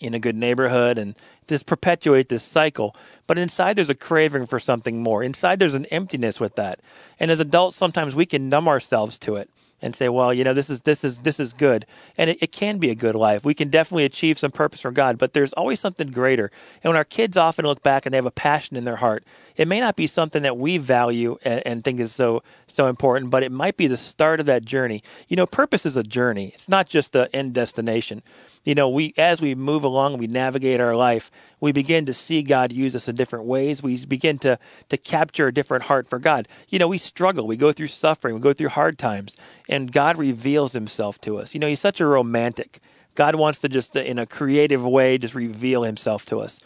in 0.00 0.14
a 0.14 0.18
good 0.20 0.36
neighborhood 0.36 0.96
and 0.96 1.16
just 1.48 1.66
perpetuate 1.66 2.28
this 2.28 2.44
cycle. 2.44 2.94
But 3.26 3.36
inside 3.36 3.74
there's 3.74 3.90
a 3.90 3.94
craving 3.94 4.46
for 4.46 4.60
something 4.60 5.02
more. 5.02 5.24
Inside 5.24 5.58
there's 5.58 5.74
an 5.74 5.86
emptiness 5.86 6.38
with 6.38 6.54
that. 6.54 6.78
And 7.18 7.32
as 7.32 7.40
adults 7.40 7.76
sometimes 7.76 8.14
we 8.14 8.26
can 8.26 8.48
numb 8.48 8.68
ourselves 8.68 9.18
to 9.20 9.34
it 9.34 9.50
and 9.86 9.94
say, 9.94 10.08
well, 10.08 10.34
you 10.34 10.44
know, 10.44 10.52
this 10.52 10.68
is 10.68 10.82
this 10.82 11.04
is 11.04 11.20
this 11.20 11.38
is 11.38 11.52
good, 11.52 11.86
and 12.18 12.28
it, 12.28 12.38
it, 12.42 12.52
can 12.52 12.78
be 12.78 12.90
a 12.90 12.94
good 12.94 13.14
life. 13.14 13.44
We 13.44 13.54
can 13.54 13.70
definitely 13.70 14.04
achieve 14.04 14.36
some 14.38 14.50
purpose 14.50 14.80
for 14.80 14.90
God, 14.90 15.16
but 15.16 15.32
there's 15.32 15.52
always 15.52 15.78
something 15.78 16.08
greater. 16.08 16.50
And 16.82 16.90
when 16.90 16.96
our 16.96 17.04
kids 17.04 17.36
often 17.36 17.64
look 17.64 17.82
back 17.82 18.04
and 18.04 18.12
they 18.12 18.18
have 18.18 18.26
a 18.26 18.30
passion 18.32 18.76
in 18.76 18.84
their 18.84 18.96
heart, 18.96 19.24
it 19.56 19.68
may 19.68 19.78
not 19.78 19.94
be 19.94 20.08
something 20.08 20.42
that 20.42 20.58
we 20.58 20.76
value 20.76 21.38
and, 21.44 21.62
and 21.64 21.84
think 21.84 22.00
is 22.00 22.12
so 22.12 22.42
so 22.66 22.88
important, 22.88 23.30
but 23.30 23.44
it 23.44 23.52
might 23.52 23.76
be 23.76 23.86
the 23.86 23.96
start 23.96 24.40
of 24.40 24.46
that 24.46 24.64
journey. 24.64 25.02
You 25.28 25.36
know, 25.36 25.46
purpose 25.46 25.86
is 25.86 25.96
a 25.96 26.02
journey; 26.02 26.50
it's 26.52 26.68
not 26.68 26.88
just 26.88 27.14
an 27.14 27.28
end 27.32 27.54
destination 27.54 28.22
you 28.66 28.74
know, 28.74 28.88
we 28.88 29.14
as 29.16 29.40
we 29.40 29.54
move 29.54 29.84
along, 29.84 30.18
we 30.18 30.26
navigate 30.26 30.80
our 30.80 30.96
life, 30.96 31.30
we 31.60 31.70
begin 31.72 32.04
to 32.06 32.12
see 32.12 32.42
God 32.42 32.72
use 32.72 32.96
us 32.96 33.08
in 33.08 33.14
different 33.14 33.44
ways. 33.44 33.82
We 33.82 34.04
begin 34.04 34.38
to 34.40 34.58
to 34.88 34.96
capture 34.96 35.46
a 35.46 35.54
different 35.54 35.84
heart 35.84 36.08
for 36.08 36.18
God. 36.18 36.48
You 36.68 36.80
know, 36.80 36.88
we 36.88 36.98
struggle, 36.98 37.46
we 37.46 37.56
go 37.56 37.72
through 37.72 37.86
suffering, 37.86 38.34
we 38.34 38.40
go 38.40 38.52
through 38.52 38.70
hard 38.70 38.98
times, 38.98 39.36
and 39.68 39.92
God 39.92 40.18
reveals 40.18 40.72
Himself 40.72 41.20
to 41.22 41.38
us. 41.38 41.54
You 41.54 41.60
know, 41.60 41.68
He's 41.68 41.80
such 41.80 42.00
a 42.00 42.06
romantic. 42.06 42.80
God 43.14 43.36
wants 43.36 43.60
to 43.60 43.68
just, 43.68 43.96
in 43.96 44.18
a 44.18 44.26
creative 44.26 44.84
way, 44.84 45.16
just 45.16 45.34
reveal 45.34 45.84
Himself 45.84 46.26
to 46.26 46.40
us. 46.40 46.60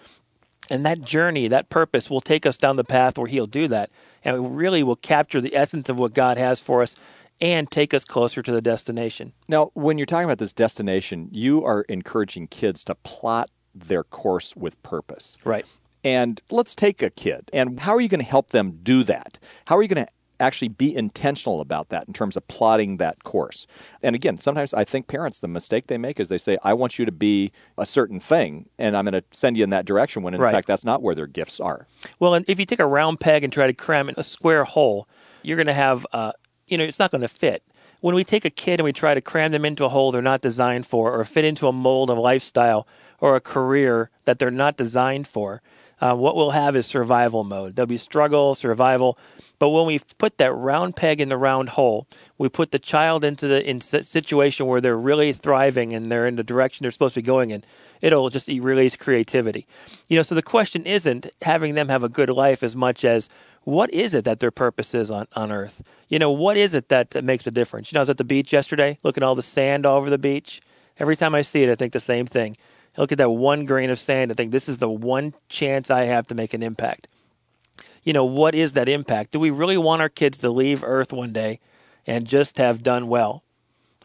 And 0.71 0.87
that 0.87 1.03
journey, 1.03 1.49
that 1.49 1.69
purpose 1.69 2.09
will 2.09 2.21
take 2.21 2.47
us 2.47 2.57
down 2.57 2.77
the 2.77 2.85
path 2.85 3.19
where 3.19 3.27
He'll 3.27 3.47
do 3.47 3.69
that. 3.69 3.91
And 4.25 4.43
we 4.43 4.49
really 4.49 4.83
will 4.83 4.97
capture 4.97 5.41
the 5.41 5.55
essence 5.55 5.89
of 5.89 5.99
what 5.99 6.15
God 6.15 6.39
has 6.39 6.61
for 6.61 6.83
us 6.83 6.97
and 7.41 7.71
take 7.71 7.95
us 7.95 8.05
closer 8.05 8.43
to 8.43 8.53
the 8.53 8.61
destination. 8.61 9.33
Now, 9.49 9.71
when 9.75 9.99
you're 9.99 10.07
talking 10.07 10.25
about 10.25 10.39
this 10.39 10.53
destination, 10.53 11.29
you 11.33 11.65
are 11.65 11.83
encouraging 11.83 12.49
kids 12.49 12.85
to 12.85 12.95
plot 12.97 13.51
their 13.75 14.05
course 14.05 14.55
with 14.57 14.83
purpose. 14.83 15.39
Right. 15.45 15.65
And 16.03 16.41
let's 16.51 16.75
take 16.75 17.03
a 17.03 17.11
kid. 17.11 17.51
And 17.53 17.81
how 17.81 17.93
are 17.93 18.01
you 18.01 18.09
going 18.09 18.21
to 18.21 18.27
help 18.27 18.51
them 18.51 18.79
do 18.83 19.03
that? 19.05 19.39
How 19.67 19.77
are 19.77 19.83
you 19.83 19.89
going 19.89 20.05
to 20.05 20.13
actually 20.41 20.69
be 20.69 20.95
intentional 20.95 21.61
about 21.61 21.91
that 21.91 22.09
in 22.09 22.15
terms 22.15 22.37
of 22.37 22.47
plotting 22.49 22.97
that 22.97 23.23
course. 23.25 23.67
And 24.03 24.17
again, 24.17 24.39
sometimes 24.39 24.75
I 24.75 24.85
think 24.85 25.07
parents, 25.07 25.41
the 25.41 25.49
mistake 25.49 25.87
they 25.87 25.99
make 25.99 26.19
is 26.19 26.29
they 26.29 26.39
say, 26.39 26.59
I 26.65 26.73
want 26.73 26.99
you 26.99 27.05
to 27.05 27.13
be 27.13 27.53
a 27.79 27.87
certain 27.87 28.19
thing, 28.19 28.69
and 28.79 28.97
I'm 28.97 29.05
going 29.05 29.21
to 29.21 29.25
send 29.31 29.57
you 29.57 29.65
in 29.65 29.71
that 29.71 29.85
direction 29.85 30.23
when 30.23 30.35
in 30.35 30.41
right. 30.41 30.53
fact 30.53 30.67
that's 30.67 30.85
not 30.85 31.03
where 31.03 31.15
their 31.15 31.27
gifts 31.27 31.61
are. 31.61 31.87
Well, 32.19 32.35
and 32.35 32.45
if 32.49 32.59
you 32.59 32.65
take 32.65 32.81
a 32.81 32.87
round 32.87 33.21
peg 33.21 33.45
and 33.45 33.53
try 33.53 33.67
to 33.67 33.75
cram 33.75 34.09
it 34.09 34.17
in 34.17 34.21
a 34.21 34.25
square 34.25 34.65
hole, 34.65 35.07
you're 35.43 35.57
going 35.57 35.67
to 35.67 35.75
have 35.75 36.07
uh, 36.13 36.33
you 36.71 36.79
know, 36.79 36.85
it's 36.85 36.99
not 36.99 37.11
going 37.11 37.21
to 37.21 37.29
fit. 37.29 37.63
When 38.01 38.15
we 38.15 38.25
take 38.25 38.45
a 38.47 38.51
kid 38.51 38.81
and 38.81 38.85
we 38.85 38.93
try 38.93 39.13
to 39.13 39.21
cram 39.21 39.53
them 39.53 39.65
into 39.65 39.85
a 39.85 39.91
hole 39.91 40.11
they're 40.11 40.23
not 40.23 40.41
designed 40.41 40.87
for, 40.87 41.13
or 41.13 41.25
fit 41.25 41.45
into 41.45 41.67
a 41.67 41.73
mold 41.73 42.09
of 42.09 42.17
lifestyle 42.17 42.87
or 43.19 43.37
a 43.37 43.41
career 43.41 44.09
that 44.25 44.39
they're 44.39 44.51
not 44.51 44.77
designed 44.77 45.29
for, 45.29 45.61
uh, 46.01 46.15
what 46.15 46.35
we'll 46.35 46.51
have 46.51 46.75
is 46.77 46.87
survival 46.87 47.45
mode. 47.45 47.77
There'll 47.77 47.87
be 47.87 47.99
struggle, 47.99 48.55
survival. 48.55 49.19
But 49.59 49.69
when 49.69 49.85
we 49.85 50.01
put 50.17 50.39
that 50.39 50.53
round 50.55 50.97
peg 50.97 51.21
in 51.21 51.29
the 51.29 51.37
round 51.37 51.71
hole, 51.71 52.07
we 52.39 52.49
put 52.49 52.71
the 52.71 52.79
child 52.79 53.23
into 53.25 53.47
the 53.47 53.69
in 53.69 53.81
situation 53.81 54.65
where 54.67 54.81
they're 54.81 54.97
really 54.97 55.33
thriving 55.33 55.93
and 55.93 56.11
they're 56.11 56.27
in 56.27 56.37
the 56.37 56.43
direction 56.43 56.85
they're 56.85 56.91
supposed 56.91 57.15
to 57.15 57.21
be 57.21 57.27
going 57.27 57.51
in. 57.51 57.63
It'll 58.01 58.31
just 58.31 58.49
release 58.49 58.97
creativity. 58.97 59.67
You 60.09 60.17
know, 60.17 60.23
so 60.23 60.35
the 60.35 60.43
question 60.43 60.87
isn't 60.87 61.27
having 61.43 61.75
them 61.75 61.89
have 61.89 62.03
a 62.03 62.09
good 62.09 62.31
life 62.31 62.63
as 62.63 62.75
much 62.75 63.05
as 63.05 63.29
what 63.65 63.91
is 63.93 64.15
it 64.15 64.25
that 64.25 64.41
their 64.41 64.51
purpose 64.51 64.95
is 64.95 65.11
on, 65.11 65.27
on 65.37 65.53
earth? 65.53 65.83
You 66.09 66.19
know, 66.19 66.31
what 66.31 66.57
is 66.57 66.73
it 66.73 66.89
that, 66.89 67.11
that 67.11 67.25
makes 67.25 67.47
a 67.47 67.51
difference? 67.51 67.93
You 67.93 67.97
know, 67.97 68.01
I 68.01 68.03
was 68.03 68.11
at 68.11 68.17
the 68.17 68.25
beach 68.25 68.55
yesterday, 68.55 68.99
looking 69.03 69.23
at 69.23 69.27
all 69.27 69.35
the 69.35 69.43
sand 69.43 69.85
all 69.85 69.99
over 69.99 70.09
the 70.09 70.17
beach. 70.17 70.63
Every 70.99 71.17
time 71.17 71.35
I 71.35 71.43
see 71.43 71.63
it, 71.63 71.71
I 71.71 71.75
think 71.75 71.93
the 71.93 72.01
same 72.01 72.25
thing. 72.25 72.57
I 72.97 73.01
look 73.01 73.13
at 73.13 73.19
that 73.19 73.31
one 73.31 73.65
grain 73.67 73.91
of 73.91 73.99
sand 73.99 74.31
and 74.31 74.37
think 74.37 74.51
this 74.53 74.69
is 74.69 74.79
the 74.79 74.91
one 74.91 75.35
chance 75.49 75.91
I 75.91 76.05
have 76.05 76.27
to 76.29 76.35
make 76.35 76.55
an 76.55 76.63
impact. 76.63 77.07
you 78.03 78.13
know, 78.13 78.25
what 78.25 78.55
is 78.55 78.73
that 78.73 78.89
impact? 78.89 79.33
Do 79.33 79.41
we 79.41 79.51
really 79.51 79.77
want 79.77 80.03
our 80.03 80.09
kids 80.09 80.39
to 80.39 80.51
leave 80.51 80.83
Earth 80.85 81.13
one 81.13 81.33
day 81.33 81.61
and 82.07 82.27
just 82.27 82.57
have 82.57 82.83
done 82.83 83.09
well? 83.09 83.43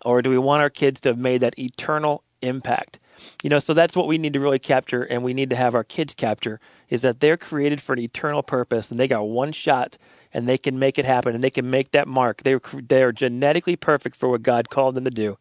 Or 0.03 0.21
do 0.21 0.29
we 0.29 0.37
want 0.37 0.61
our 0.61 0.69
kids 0.69 0.99
to 1.01 1.09
have 1.09 1.17
made 1.17 1.41
that 1.41 1.57
eternal 1.57 2.23
impact? 2.41 2.99
You 3.41 3.49
know, 3.49 3.59
so 3.59 3.73
that's 3.73 3.95
what 3.95 4.07
we 4.07 4.17
need 4.17 4.33
to 4.33 4.39
really 4.39 4.59
capture 4.59 5.03
and 5.03 5.23
we 5.23 5.33
need 5.33 5.49
to 5.49 5.55
have 5.55 5.73
our 5.73 5.85
kids 5.85 6.13
capture 6.13 6.59
is 6.89 7.01
that 7.01 7.21
they're 7.21 7.37
created 7.37 7.81
for 7.81 7.93
an 7.93 7.99
eternal 7.99 8.43
purpose 8.43 8.91
and 8.91 8.99
they 8.99 9.07
got 9.07 9.23
one 9.27 9.53
shot 9.53 9.97
and 10.33 10.47
they 10.47 10.57
can 10.57 10.77
make 10.77 10.99
it 10.99 11.05
happen 11.05 11.33
and 11.33 11.43
they 11.43 11.49
can 11.49 11.69
make 11.69 11.91
that 11.91 12.07
mark. 12.09 12.43
They 12.43 12.57
they 12.73 13.03
are 13.03 13.13
genetically 13.13 13.77
perfect 13.77 14.17
for 14.17 14.27
what 14.27 14.43
God 14.43 14.69
called 14.69 14.95
them 14.95 15.05
to 15.05 15.09
do. 15.09 15.37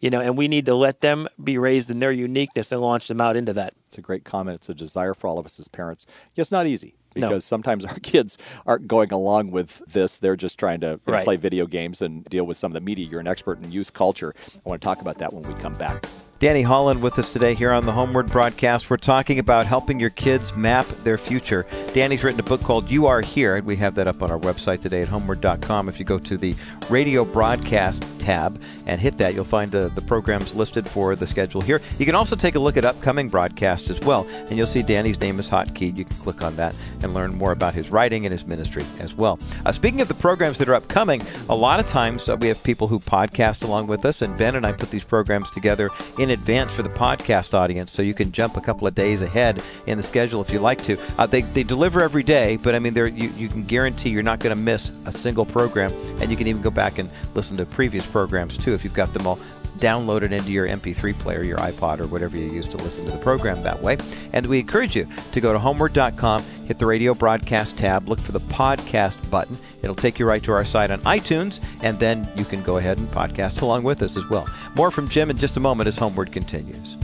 You 0.00 0.10
know, 0.10 0.20
and 0.20 0.38
we 0.38 0.46
need 0.46 0.66
to 0.66 0.74
let 0.74 1.00
them 1.00 1.26
be 1.42 1.58
raised 1.58 1.90
in 1.90 1.98
their 1.98 2.12
uniqueness 2.12 2.70
and 2.70 2.80
launch 2.80 3.08
them 3.08 3.20
out 3.20 3.36
into 3.36 3.52
that. 3.54 3.74
It's 3.88 3.98
a 3.98 4.00
great 4.02 4.24
comment. 4.24 4.56
It's 4.56 4.68
a 4.68 4.74
desire 4.74 5.12
for 5.14 5.26
all 5.26 5.38
of 5.38 5.46
us 5.46 5.58
as 5.58 5.66
parents. 5.66 6.06
It's 6.36 6.52
not 6.52 6.66
easy 6.68 6.94
because 7.14 7.30
No. 7.30 7.38
sometimes 7.40 7.84
our 7.84 7.98
kids 7.98 8.38
aren't 8.64 8.86
going 8.86 9.12
along 9.12 9.50
with 9.50 9.82
this. 9.88 10.18
They're 10.18 10.36
just 10.36 10.56
trying 10.58 10.80
to 10.80 11.00
Right. 11.04 11.24
play 11.24 11.34
video 11.36 11.66
games 11.66 12.00
and 12.00 12.24
deal 12.26 12.44
with 12.44 12.56
some 12.56 12.70
of 12.70 12.74
the 12.74 12.80
media. 12.80 13.06
You're 13.08 13.18
an 13.20 13.26
expert 13.26 13.60
in 13.62 13.72
youth 13.72 13.92
culture. 13.92 14.34
I 14.54 14.68
want 14.68 14.80
to 14.80 14.84
talk 14.84 15.00
about 15.00 15.18
that 15.18 15.32
when 15.32 15.42
we 15.42 15.60
come 15.60 15.74
back. 15.74 16.06
Danny 16.40 16.62
Holland 16.62 17.02
with 17.02 17.18
us 17.18 17.32
today 17.32 17.52
here 17.52 17.72
on 17.72 17.84
the 17.84 17.90
HomeWord 17.90 18.30
broadcast. 18.30 18.88
We're 18.88 18.96
talking 18.96 19.40
about 19.40 19.66
helping 19.66 19.98
your 19.98 20.10
kids 20.10 20.54
map 20.54 20.86
their 21.02 21.18
future. 21.18 21.66
Danny's 21.94 22.22
written 22.22 22.38
a 22.38 22.44
book 22.44 22.60
called 22.62 22.88
You 22.88 23.06
Are 23.06 23.20
Here, 23.22 23.56
and 23.56 23.66
we 23.66 23.74
have 23.74 23.96
that 23.96 24.06
up 24.06 24.22
on 24.22 24.30
our 24.30 24.38
website 24.38 24.80
today 24.80 25.00
at 25.02 25.08
homeword.com. 25.08 25.88
If 25.88 25.98
you 25.98 26.04
go 26.04 26.20
to 26.20 26.36
the 26.36 26.54
radio 26.88 27.24
broadcast 27.24 28.04
tab 28.20 28.62
and 28.88 29.00
hit 29.00 29.18
that, 29.18 29.34
you'll 29.34 29.44
find 29.44 29.70
the, 29.70 29.90
the 29.90 30.00
programs 30.00 30.54
listed 30.54 30.88
for 30.88 31.14
the 31.14 31.26
schedule 31.26 31.60
here. 31.60 31.80
You 31.98 32.06
can 32.06 32.14
also 32.14 32.34
take 32.34 32.54
a 32.54 32.58
look 32.58 32.76
at 32.78 32.84
upcoming 32.84 33.28
broadcasts 33.28 33.90
as 33.90 34.00
well, 34.00 34.26
and 34.48 34.56
you'll 34.56 34.66
see 34.66 34.82
Danny's 34.82 35.20
name 35.20 35.38
is 35.38 35.48
hotkeyed. 35.48 35.96
You 35.96 36.06
can 36.06 36.16
click 36.16 36.42
on 36.42 36.56
that 36.56 36.74
and 37.02 37.12
learn 37.12 37.34
more 37.34 37.52
about 37.52 37.74
his 37.74 37.90
writing 37.90 38.24
and 38.24 38.32
his 38.32 38.46
ministry 38.46 38.84
as 38.98 39.14
well. 39.14 39.38
Uh, 39.66 39.72
speaking 39.72 40.00
of 40.00 40.08
the 40.08 40.14
programs 40.14 40.56
that 40.58 40.68
are 40.68 40.74
upcoming, 40.74 41.22
a 41.50 41.54
lot 41.54 41.80
of 41.80 41.86
times 41.86 42.28
uh, 42.28 42.36
we 42.36 42.48
have 42.48 42.62
people 42.64 42.88
who 42.88 42.98
podcast 42.98 43.62
along 43.62 43.86
with 43.86 44.04
us, 44.06 44.22
and 44.22 44.36
Ben 44.38 44.56
and 44.56 44.66
I 44.66 44.72
put 44.72 44.90
these 44.90 45.04
programs 45.04 45.50
together 45.50 45.90
in 46.18 46.30
advance 46.30 46.72
for 46.72 46.82
the 46.82 46.88
podcast 46.88 47.52
audience, 47.52 47.92
so 47.92 48.00
you 48.00 48.14
can 48.14 48.32
jump 48.32 48.56
a 48.56 48.60
couple 48.62 48.86
of 48.86 48.94
days 48.94 49.20
ahead 49.20 49.62
in 49.86 49.98
the 49.98 50.02
schedule 50.02 50.40
if 50.40 50.50
you 50.50 50.60
like 50.60 50.82
to. 50.84 50.98
Uh, 51.18 51.26
they, 51.26 51.42
they 51.42 51.62
deliver 51.62 52.00
every 52.00 52.22
day, 52.22 52.56
but 52.56 52.74
I 52.74 52.78
mean, 52.78 52.96
you, 52.96 53.30
you 53.36 53.48
can 53.48 53.64
guarantee 53.64 54.08
you're 54.08 54.22
not 54.22 54.40
going 54.40 54.56
to 54.56 54.62
miss 54.62 54.90
a 55.04 55.12
single 55.12 55.44
program, 55.44 55.92
and 56.22 56.30
you 56.30 56.38
can 56.38 56.46
even 56.46 56.62
go 56.62 56.70
back 56.70 56.98
and 56.98 57.10
listen 57.34 57.58
to 57.58 57.66
previous 57.66 58.06
programs 58.06 58.56
too 58.56 58.77
if 58.78 58.84
you've 58.84 58.94
got 58.94 59.12
them 59.12 59.26
all 59.26 59.38
downloaded 59.78 60.32
into 60.32 60.50
your 60.50 60.66
MP3 60.66 61.16
player, 61.18 61.42
your 61.42 61.58
iPod, 61.58 62.00
or 62.00 62.06
whatever 62.06 62.36
you 62.36 62.50
use 62.50 62.68
to 62.68 62.76
listen 62.78 63.04
to 63.04 63.10
the 63.10 63.18
program 63.18 63.62
that 63.62 63.80
way. 63.82 63.96
And 64.32 64.46
we 64.46 64.60
encourage 64.60 64.96
you 64.96 65.08
to 65.32 65.40
go 65.40 65.52
to 65.52 65.58
homeword.com, 65.58 66.42
hit 66.66 66.78
the 66.78 66.86
radio 66.86 67.14
broadcast 67.14 67.78
tab, 67.78 68.08
look 68.08 68.20
for 68.20 68.32
the 68.32 68.40
podcast 68.40 69.30
button. 69.30 69.56
It'll 69.82 69.94
take 69.94 70.18
you 70.18 70.26
right 70.26 70.42
to 70.42 70.52
our 70.52 70.64
site 70.64 70.90
on 70.90 71.00
iTunes, 71.02 71.60
and 71.82 71.98
then 71.98 72.28
you 72.36 72.44
can 72.44 72.62
go 72.62 72.78
ahead 72.78 72.98
and 72.98 73.08
podcast 73.08 73.62
along 73.62 73.84
with 73.84 74.02
us 74.02 74.16
as 74.16 74.28
well. 74.28 74.48
More 74.76 74.90
from 74.90 75.08
Jim 75.08 75.30
in 75.30 75.38
just 75.38 75.56
a 75.56 75.60
moment 75.60 75.88
as 75.88 75.98
HomeWord 75.98 76.32
continues. 76.32 76.96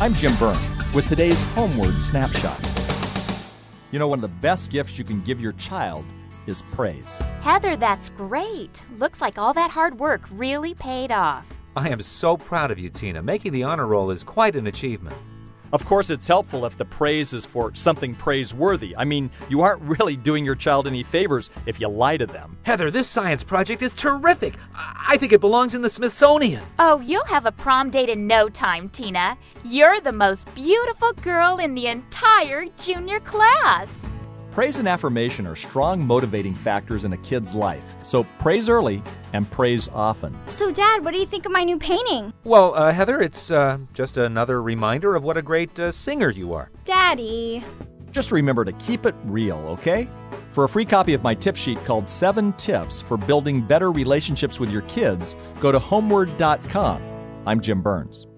I'm 0.00 0.12
Jim 0.14 0.36
Burns 0.36 0.78
with 0.92 1.08
today's 1.08 1.42
HomeWord 1.54 1.98
Snapshot. 1.98 2.60
You 3.92 4.00
know, 4.00 4.08
one 4.08 4.18
of 4.18 4.22
the 4.22 4.36
best 4.40 4.72
gifts 4.72 4.98
you 4.98 5.04
can 5.04 5.22
give 5.22 5.40
your 5.40 5.52
child 5.52 6.04
is 6.46 6.62
praise. 6.72 7.20
Heather, 7.40 7.76
that's 7.76 8.08
great. 8.10 8.82
Looks 8.98 9.20
like 9.20 9.38
all 9.38 9.52
that 9.54 9.70
hard 9.70 9.98
work 9.98 10.22
really 10.30 10.74
paid 10.74 11.12
off. 11.12 11.46
I 11.76 11.88
am 11.88 12.02
so 12.02 12.36
proud 12.36 12.70
of 12.70 12.78
you, 12.78 12.90
Tina. 12.90 13.22
Making 13.22 13.52
the 13.52 13.64
honor 13.64 13.86
roll 13.86 14.10
is 14.10 14.22
quite 14.22 14.56
an 14.56 14.66
achievement. 14.66 15.16
Of 15.72 15.84
course, 15.86 16.08
it's 16.08 16.28
helpful 16.28 16.66
if 16.66 16.76
the 16.76 16.84
praise 16.84 17.32
is 17.32 17.44
for 17.44 17.74
something 17.74 18.14
praiseworthy. 18.14 18.94
I 18.96 19.04
mean, 19.04 19.28
you 19.48 19.62
aren't 19.62 19.82
really 19.82 20.14
doing 20.14 20.44
your 20.44 20.54
child 20.54 20.86
any 20.86 21.02
favors 21.02 21.50
if 21.66 21.80
you 21.80 21.88
lie 21.88 22.16
to 22.16 22.26
them. 22.26 22.56
Heather, 22.62 22.92
this 22.92 23.08
science 23.08 23.42
project 23.42 23.82
is 23.82 23.92
terrific. 23.92 24.54
I 24.74 24.94
I 25.06 25.18
think 25.18 25.32
it 25.32 25.40
belongs 25.40 25.74
in 25.74 25.82
the 25.82 25.90
Smithsonian. 25.90 26.62
Oh, 26.78 26.98
you'll 27.00 27.26
have 27.26 27.44
a 27.44 27.52
prom 27.52 27.90
date 27.90 28.08
in 28.08 28.26
no 28.26 28.48
time, 28.48 28.88
Tina. 28.88 29.36
You're 29.62 30.00
the 30.00 30.12
most 30.12 30.52
beautiful 30.54 31.12
girl 31.12 31.58
in 31.58 31.74
the 31.74 31.88
entire 31.88 32.64
junior 32.78 33.20
class. 33.20 34.10
Praise 34.54 34.78
and 34.78 34.86
affirmation 34.86 35.48
are 35.48 35.56
strong 35.56 36.00
motivating 36.06 36.54
factors 36.54 37.04
in 37.04 37.12
a 37.12 37.16
kid's 37.16 37.56
life. 37.56 37.96
So 38.04 38.22
praise 38.38 38.68
early 38.68 39.02
and 39.32 39.50
praise 39.50 39.88
often. 39.88 40.32
So, 40.48 40.70
Dad, 40.70 41.04
what 41.04 41.12
do 41.12 41.18
you 41.18 41.26
think 41.26 41.44
of 41.44 41.50
my 41.50 41.64
new 41.64 41.76
painting? 41.76 42.32
Well, 42.44 42.72
uh, 42.76 42.92
Heather, 42.92 43.20
it's 43.20 43.50
uh, 43.50 43.78
just 43.94 44.16
another 44.16 44.62
reminder 44.62 45.16
of 45.16 45.24
what 45.24 45.36
a 45.36 45.42
great 45.42 45.76
uh, 45.80 45.90
singer 45.90 46.30
you 46.30 46.52
are. 46.52 46.70
Daddy. 46.84 47.64
Just 48.12 48.30
remember 48.30 48.64
to 48.64 48.70
keep 48.74 49.06
it 49.06 49.16
real, 49.24 49.58
okay? 49.70 50.08
For 50.52 50.62
a 50.62 50.68
free 50.68 50.84
copy 50.84 51.14
of 51.14 51.24
my 51.24 51.34
tip 51.34 51.56
sheet 51.56 51.84
called 51.84 52.08
Seven 52.08 52.52
Tips 52.52 53.02
for 53.02 53.16
Building 53.16 53.60
Better 53.60 53.90
Relationships 53.90 54.60
with 54.60 54.70
Your 54.70 54.82
Kids, 54.82 55.34
go 55.58 55.72
to 55.72 55.80
homeword.com. 55.80 57.02
I'm 57.44 57.60
Jim 57.60 57.82
Burns. 57.82 58.28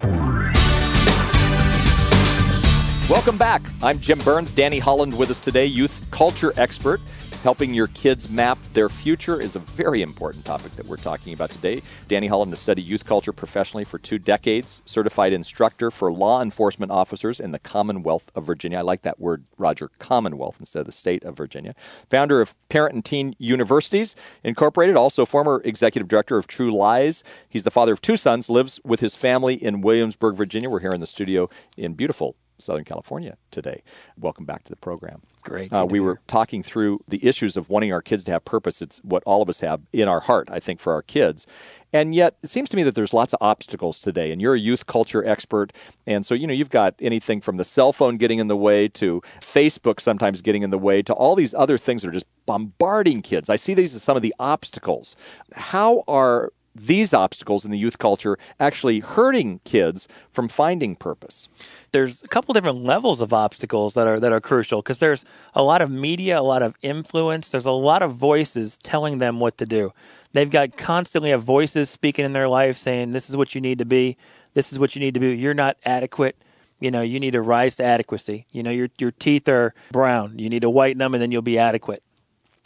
Welcome 3.09 3.39
back. 3.39 3.63
I'm 3.83 4.01
Jim 4.01 4.19
Burns. 4.19 4.51
Danny 4.51 4.81
Holland 4.81 5.17
with 5.17 5.31
us 5.31 5.39
today, 5.39 5.65
youth 5.65 6.05
culture 6.11 6.53
expert. 6.57 7.01
Helping 7.45 7.73
your 7.73 7.87
kids 7.87 8.29
map 8.29 8.59
their 8.73 8.89
future 8.89 9.41
is 9.41 9.55
a 9.55 9.61
very 9.61 10.03
important 10.03 10.45
topic 10.45 10.75
that 10.75 10.87
we're 10.87 10.97
talking 10.97 11.33
about 11.33 11.51
today. 11.51 11.83
Danny 12.09 12.27
Holland 12.27 12.51
has 12.51 12.59
studied 12.59 12.85
youth 12.85 13.05
culture 13.05 13.33
professionally 13.33 13.85
for 13.85 14.01
two 14.01 14.19
decades, 14.19 14.83
certified 14.87 15.33
instructor 15.33 15.93
for 15.93 16.13
law 16.13 16.43
enforcement 16.43 16.91
officers 16.91 17.39
in 17.39 17.53
the 17.53 17.61
Commonwealth 17.61 18.33
of 18.35 18.45
Virginia. 18.45 18.79
I 18.79 18.83
like 18.83 19.03
that 19.03 19.21
word, 19.21 19.45
Roger, 19.57 19.89
Commonwealth 20.01 20.57
instead 20.59 20.81
of 20.81 20.87
the 20.87 20.93
state 20.93 21.23
of 21.23 21.37
Virginia. 21.37 21.77
Founder 22.11 22.41
of 22.41 22.57
Parent 22.69 22.95
and 22.95 23.05
Teen 23.05 23.37
Universities 23.39 24.17
Incorporated, 24.43 24.97
also 24.97 25.25
former 25.25 25.63
executive 25.65 26.09
director 26.09 26.39
of 26.39 26.49
True 26.49 26.77
Lies. 26.77 27.23
He's 27.49 27.63
the 27.63 27.71
father 27.71 27.93
of 27.93 28.01
two 28.01 28.17
sons, 28.17 28.51
lives 28.51 28.81
with 28.83 28.99
his 28.99 29.15
family 29.15 29.55
in 29.55 29.81
Williamsburg, 29.81 30.35
Virginia. 30.35 30.69
We're 30.69 30.81
here 30.81 30.91
in 30.91 31.01
the 31.01 31.07
studio 31.07 31.49
in 31.77 31.95
beautiful 31.95 32.35
Southern 32.59 32.85
California 32.85 33.37
today. 33.51 33.83
Welcome 34.19 34.45
back 34.45 34.65
to 34.65 34.71
the 34.71 34.77
program. 34.77 35.23
Great. 35.43 35.73
Uh, 35.73 35.87
we 35.89 36.01
were 36.01 36.21
talking 36.27 36.63
through 36.63 37.01
the 37.07 37.25
issues 37.25 37.57
of 37.57 37.69
wanting 37.71 37.93
our 37.93 38.03
kids 38.03 38.25
to 38.25 38.33
have 38.33 38.45
purpose. 38.45 38.83
It's 38.83 38.99
what 39.05 39.23
all 39.25 39.43
of 39.43 39.49
us 39.49 39.61
have 39.61 39.81
in 39.93 40.09
our 40.09 40.21
heart, 40.21 40.49
I 40.51 40.59
think, 40.59 40.81
for 40.81 40.93
our 40.93 41.03
kids. 41.03 41.47
And 41.93 42.15
yet, 42.15 42.37
it 42.43 42.49
seems 42.49 42.69
to 42.71 42.77
me 42.77 42.83
that 42.83 42.95
there's 42.95 43.15
lots 43.15 43.33
of 43.33 43.39
obstacles 43.41 44.01
today. 44.01 44.33
And 44.33 44.43
you're 44.43 44.55
a 44.55 44.59
youth 44.59 44.87
culture 44.87 45.25
expert. 45.25 45.73
And 46.07 46.27
so, 46.27 46.35
you 46.35 46.47
know, 46.47 46.53
you've 46.53 46.71
got 46.71 46.95
anything 47.01 47.41
from 47.41 47.59
the 47.59 47.65
cell 47.65 47.93
phone 47.93 48.17
getting 48.17 48.41
in 48.41 48.49
the 48.49 48.57
way 48.57 48.89
to 48.89 49.23
Facebook 49.41 50.01
sometimes 50.01 50.41
getting 50.41 50.63
in 50.63 50.71
the 50.71 50.79
way 50.79 51.01
to 51.03 51.13
all 51.13 51.37
these 51.37 51.55
other 51.55 51.79
things 51.79 52.03
that 52.03 52.09
are 52.09 52.13
just 52.13 52.27
bombarding 52.47 53.23
kids. 53.23 53.49
I 53.49 53.57
see 53.57 53.75
these 53.75 53.95
as 53.95 54.03
some 54.03 54.17
of 54.17 54.23
the 54.23 54.35
obstacles. 54.39 55.15
How 55.55 56.03
are 56.09 56.53
these 56.78 57.14
obstacles 57.14 57.64
in 57.64 57.71
the 57.71 57.78
youth 57.78 57.99
culture 57.99 58.38
actually 58.61 59.00
hurting 59.00 59.61
kids 59.64 60.09
from 60.33 60.49
finding 60.49 60.97
purpose? 60.97 61.49
there's 61.92 62.23
a 62.23 62.28
couple 62.28 62.52
different 62.52 62.83
levels 62.83 63.21
of 63.23 63.33
obstacles 63.33 63.95
that 63.95 64.06
are 64.06 64.21
that 64.21 64.33
are 64.33 64.40
crucial 64.40 64.83
because 64.83 64.99
there's 64.99 65.25
a 65.54 65.62
lot 65.62 65.80
of 65.80 65.90
media, 65.90 66.38
a 66.38 66.42
lot 66.42 66.62
of 66.62 66.75
influence. 66.83 67.49
There's 67.49 67.66
a 67.66 67.73
lot 67.73 68.02
of 68.02 68.12
voices 68.12 68.78
telling 68.83 69.18
them 69.18 69.40
what 69.40 69.56
to 69.59 69.66
do. 69.66 69.92
They've 70.33 70.50
got 70.50 70.76
constantly 70.76 71.30
have 71.30 71.42
voices 71.42 71.88
speaking 71.88 72.25
in 72.25 72.33
their 72.33 72.49
life 72.49 72.76
saying, 72.76 73.12
"This 73.12 73.30
is 73.30 73.37
what 73.37 73.54
you 73.54 73.61
need 73.61 73.78
to 73.78 73.87
be. 73.87 74.16
This 74.54 74.73
is 74.73 74.78
what 74.78 74.95
you 74.95 75.00
need 75.00 75.14
to 75.14 75.21
be. 75.21 75.37
You're 75.37 75.54
not 75.54 75.76
adequate. 75.85 76.37
You 76.80 76.90
know, 76.90 77.00
you 77.00 77.18
need 77.18 77.33
to 77.33 77.40
rise 77.40 77.76
to 77.76 77.85
adequacy. 77.85 78.47
You 78.50 78.62
know, 78.62 78.71
your 78.71 78.88
your 78.99 79.12
teeth 79.12 79.49
are 79.49 79.75
brown. 79.92 80.38
You 80.38 80.50
need 80.50 80.61
to 80.62 80.71
whiten 80.71 80.99
them, 80.99 81.14
and 81.14 81.23
then 81.23 81.33
you'll 81.33 81.42
be 81.42 81.59
adequate." 81.59 82.02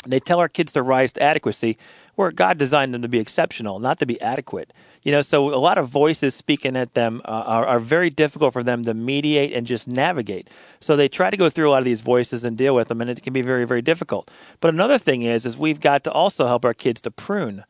They 0.06 0.18
tell 0.18 0.38
our 0.38 0.48
kids 0.48 0.72
to 0.72 0.82
rise 0.82 1.12
to 1.12 1.22
adequacy, 1.22 1.76
where 2.14 2.30
God 2.30 2.56
designed 2.56 2.94
them 2.94 3.02
to 3.02 3.08
be 3.08 3.18
exceptional, 3.18 3.78
not 3.78 3.98
to 3.98 4.06
be 4.06 4.20
adequate. 4.20 4.72
You 5.02 5.12
know, 5.12 5.20
so 5.20 5.54
a 5.54 5.60
lot 5.60 5.76
of 5.76 5.88
voices 5.88 6.34
speaking 6.34 6.74
at 6.76 6.94
them 6.94 7.20
uh, 7.26 7.44
are, 7.46 7.66
are 7.66 7.78
very 7.78 8.08
difficult 8.08 8.54
for 8.54 8.62
them 8.62 8.82
to 8.84 8.94
mediate 8.94 9.52
and 9.52 9.66
just 9.66 9.86
navigate. 9.86 10.48
So 10.80 10.96
they 10.96 11.08
try 11.08 11.28
to 11.28 11.36
go 11.36 11.50
through 11.50 11.68
a 11.68 11.72
lot 11.72 11.78
of 11.78 11.84
these 11.84 12.00
voices 12.00 12.46
and 12.46 12.56
deal 12.56 12.74
with 12.74 12.88
them, 12.88 13.02
and 13.02 13.10
it 13.10 13.22
can 13.22 13.34
be 13.34 13.42
very, 13.42 13.66
very 13.66 13.82
difficult. 13.82 14.30
But 14.60 14.72
another 14.72 14.96
thing 14.96 15.22
is, 15.22 15.44
is 15.44 15.58
we've 15.58 15.80
got 15.80 16.02
to 16.04 16.12
also 16.12 16.46
help 16.46 16.64
our 16.64 16.74
kids 16.74 17.02
to 17.02 17.10
prune. 17.10 17.64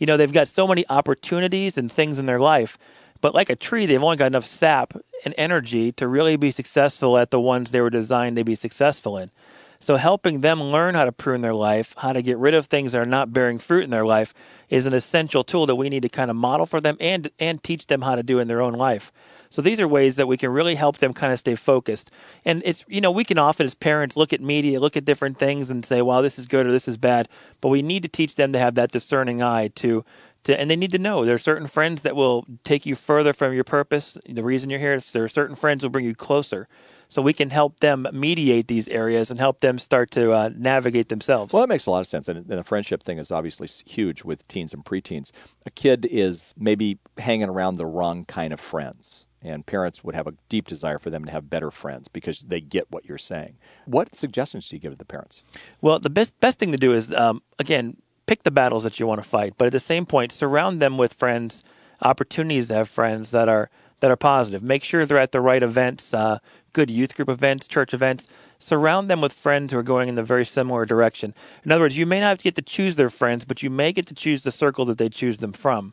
You 0.00 0.06
know, 0.06 0.16
they've 0.16 0.32
got 0.32 0.48
so 0.48 0.66
many 0.66 0.84
opportunities 0.88 1.78
and 1.78 1.90
things 1.90 2.18
in 2.18 2.26
their 2.26 2.40
life, 2.40 2.76
but 3.20 3.34
like 3.34 3.48
a 3.48 3.56
tree, 3.56 3.86
they've 3.86 4.02
only 4.02 4.16
got 4.16 4.26
enough 4.26 4.44
sap 4.44 4.94
and 5.24 5.34
energy 5.38 5.92
to 5.92 6.06
really 6.08 6.36
be 6.36 6.50
successful 6.50 7.16
at 7.16 7.30
the 7.30 7.40
ones 7.40 7.70
they 7.70 7.80
were 7.80 7.90
designed 7.90 8.36
to 8.36 8.44
be 8.44 8.54
successful 8.54 9.16
in. 9.16 9.30
So 9.78 9.96
helping 9.96 10.40
them 10.40 10.62
learn 10.62 10.94
how 10.94 11.04
to 11.04 11.12
prune 11.12 11.42
their 11.42 11.54
life, 11.54 11.94
how 11.98 12.12
to 12.12 12.22
get 12.22 12.38
rid 12.38 12.54
of 12.54 12.66
things 12.66 12.92
that 12.92 13.00
are 13.00 13.04
not 13.04 13.32
bearing 13.32 13.58
fruit 13.58 13.84
in 13.84 13.90
their 13.90 14.06
life 14.06 14.34
is 14.68 14.86
an 14.86 14.92
essential 14.94 15.44
tool 15.44 15.66
that 15.66 15.76
we 15.76 15.88
need 15.88 16.02
to 16.02 16.08
kind 16.08 16.30
of 16.30 16.36
model 16.36 16.66
for 16.66 16.80
them 16.80 16.96
and 17.00 17.30
and 17.38 17.62
teach 17.62 17.86
them 17.86 18.02
how 18.02 18.16
to 18.16 18.22
do 18.22 18.38
in 18.38 18.48
their 18.48 18.60
own 18.60 18.72
life. 18.74 19.12
So 19.50 19.62
these 19.62 19.78
are 19.78 19.88
ways 19.88 20.16
that 20.16 20.26
we 20.26 20.36
can 20.36 20.50
really 20.50 20.74
help 20.74 20.96
them 20.96 21.12
kind 21.12 21.32
of 21.32 21.38
stay 21.38 21.54
focused. 21.54 22.10
And 22.44 22.62
it's 22.64 22.84
you 22.88 23.00
know, 23.00 23.10
we 23.10 23.24
can 23.24 23.38
often 23.38 23.64
as 23.66 23.74
parents 23.74 24.16
look 24.16 24.32
at 24.32 24.40
media, 24.40 24.80
look 24.80 24.96
at 24.96 25.04
different 25.04 25.38
things 25.38 25.70
and 25.70 25.84
say, 25.84 26.02
"Wow, 26.02 26.20
this 26.20 26.38
is 26.38 26.46
good 26.46 26.66
or 26.66 26.72
this 26.72 26.88
is 26.88 26.96
bad." 26.96 27.28
But 27.60 27.68
we 27.68 27.82
need 27.82 28.02
to 28.02 28.08
teach 28.08 28.34
them 28.36 28.52
to 28.52 28.58
have 28.58 28.74
that 28.74 28.90
discerning 28.90 29.42
eye 29.42 29.68
to 29.76 30.04
To, 30.44 30.58
and 30.60 30.70
they 30.70 30.76
need 30.76 30.92
to 30.92 30.98
know 30.98 31.24
there 31.24 31.34
are 31.34 31.38
certain 31.38 31.66
friends 31.66 32.02
that 32.02 32.14
will 32.14 32.46
take 32.62 32.86
you 32.86 32.94
further 32.94 33.32
from 33.32 33.52
your 33.52 33.64
purpose. 33.64 34.16
The 34.28 34.44
reason 34.44 34.70
you're 34.70 34.78
here, 34.78 34.98
there 35.12 35.24
are 35.24 35.28
certain 35.28 35.56
friends 35.56 35.82
who 35.82 35.88
will 35.88 35.92
bring 35.92 36.04
you 36.04 36.14
closer. 36.14 36.68
So 37.08 37.22
we 37.22 37.32
can 37.32 37.50
help 37.50 37.80
them 37.80 38.06
mediate 38.12 38.68
these 38.68 38.88
areas 38.88 39.30
and 39.30 39.38
help 39.38 39.60
them 39.60 39.78
start 39.78 40.10
to 40.12 40.32
uh, 40.32 40.50
navigate 40.56 41.08
themselves. 41.08 41.52
Well, 41.52 41.62
that 41.62 41.68
makes 41.68 41.86
a 41.86 41.90
lot 41.90 42.00
of 42.00 42.06
sense. 42.06 42.28
And, 42.28 42.38
and 42.38 42.58
the 42.58 42.64
friendship 42.64 43.02
thing 43.02 43.18
is 43.18 43.30
obviously 43.30 43.68
huge 43.86 44.24
with 44.24 44.46
teens 44.48 44.74
and 44.74 44.84
preteens. 44.84 45.30
A 45.66 45.70
kid 45.70 46.06
is 46.10 46.54
maybe 46.58 46.98
hanging 47.18 47.48
around 47.48 47.76
the 47.76 47.86
wrong 47.86 48.24
kind 48.24 48.52
of 48.52 48.60
friends 48.60 49.26
and 49.42 49.64
parents 49.64 50.02
would 50.02 50.14
have 50.14 50.26
a 50.26 50.34
deep 50.48 50.66
desire 50.66 50.98
for 50.98 51.10
them 51.10 51.24
to 51.24 51.30
have 51.30 51.48
better 51.48 51.70
friends 51.70 52.08
because 52.08 52.40
they 52.40 52.60
get 52.60 52.90
what 52.90 53.06
you're 53.06 53.18
saying. 53.18 53.56
What 53.84 54.14
suggestions 54.14 54.68
do 54.68 54.76
you 54.76 54.80
give 54.80 54.92
to 54.92 54.98
the 54.98 55.04
parents? 55.04 55.42
Well, 55.80 55.98
the 55.98 56.10
best 56.10 56.38
best 56.40 56.58
thing 56.58 56.72
to 56.72 56.78
do 56.78 56.92
is 56.92 57.12
um, 57.12 57.42
again 57.58 57.96
pick 58.26 58.42
the 58.42 58.50
battles 58.50 58.82
that 58.82 58.98
you 58.98 59.06
want 59.06 59.22
to 59.22 59.28
fight, 59.28 59.54
but 59.56 59.66
at 59.66 59.72
the 59.72 59.80
same 59.80 60.04
point, 60.04 60.32
surround 60.32 60.82
them 60.82 60.98
with 60.98 61.12
friends, 61.12 61.62
opportunities 62.02 62.68
to 62.68 62.74
have 62.74 62.88
friends 62.88 63.30
that 63.30 63.48
are 63.48 63.70
that 64.00 64.10
are 64.10 64.16
positive. 64.16 64.62
Make 64.62 64.84
sure 64.84 65.06
they're 65.06 65.18
at 65.18 65.32
the 65.32 65.40
right 65.40 65.62
events, 65.62 66.12
uh, 66.12 66.38
good 66.72 66.90
youth 66.90 67.14
group 67.14 67.28
events, 67.28 67.66
church 67.66 67.94
events. 67.94 68.28
Surround 68.58 69.08
them 69.08 69.20
with 69.20 69.32
friends 69.32 69.72
who 69.72 69.78
are 69.78 69.82
going 69.82 70.08
in 70.08 70.14
the 70.14 70.22
very 70.22 70.44
similar 70.44 70.84
direction. 70.84 71.34
In 71.64 71.72
other 71.72 71.84
words, 71.84 71.96
you 71.98 72.06
may 72.06 72.20
not 72.20 72.42
get 72.42 72.54
to 72.56 72.62
choose 72.62 72.96
their 72.96 73.10
friends, 73.10 73.44
but 73.44 73.62
you 73.62 73.70
may 73.70 73.92
get 73.92 74.06
to 74.06 74.14
choose 74.14 74.42
the 74.42 74.50
circle 74.50 74.84
that 74.86 74.98
they 74.98 75.08
choose 75.08 75.38
them 75.38 75.52
from. 75.52 75.92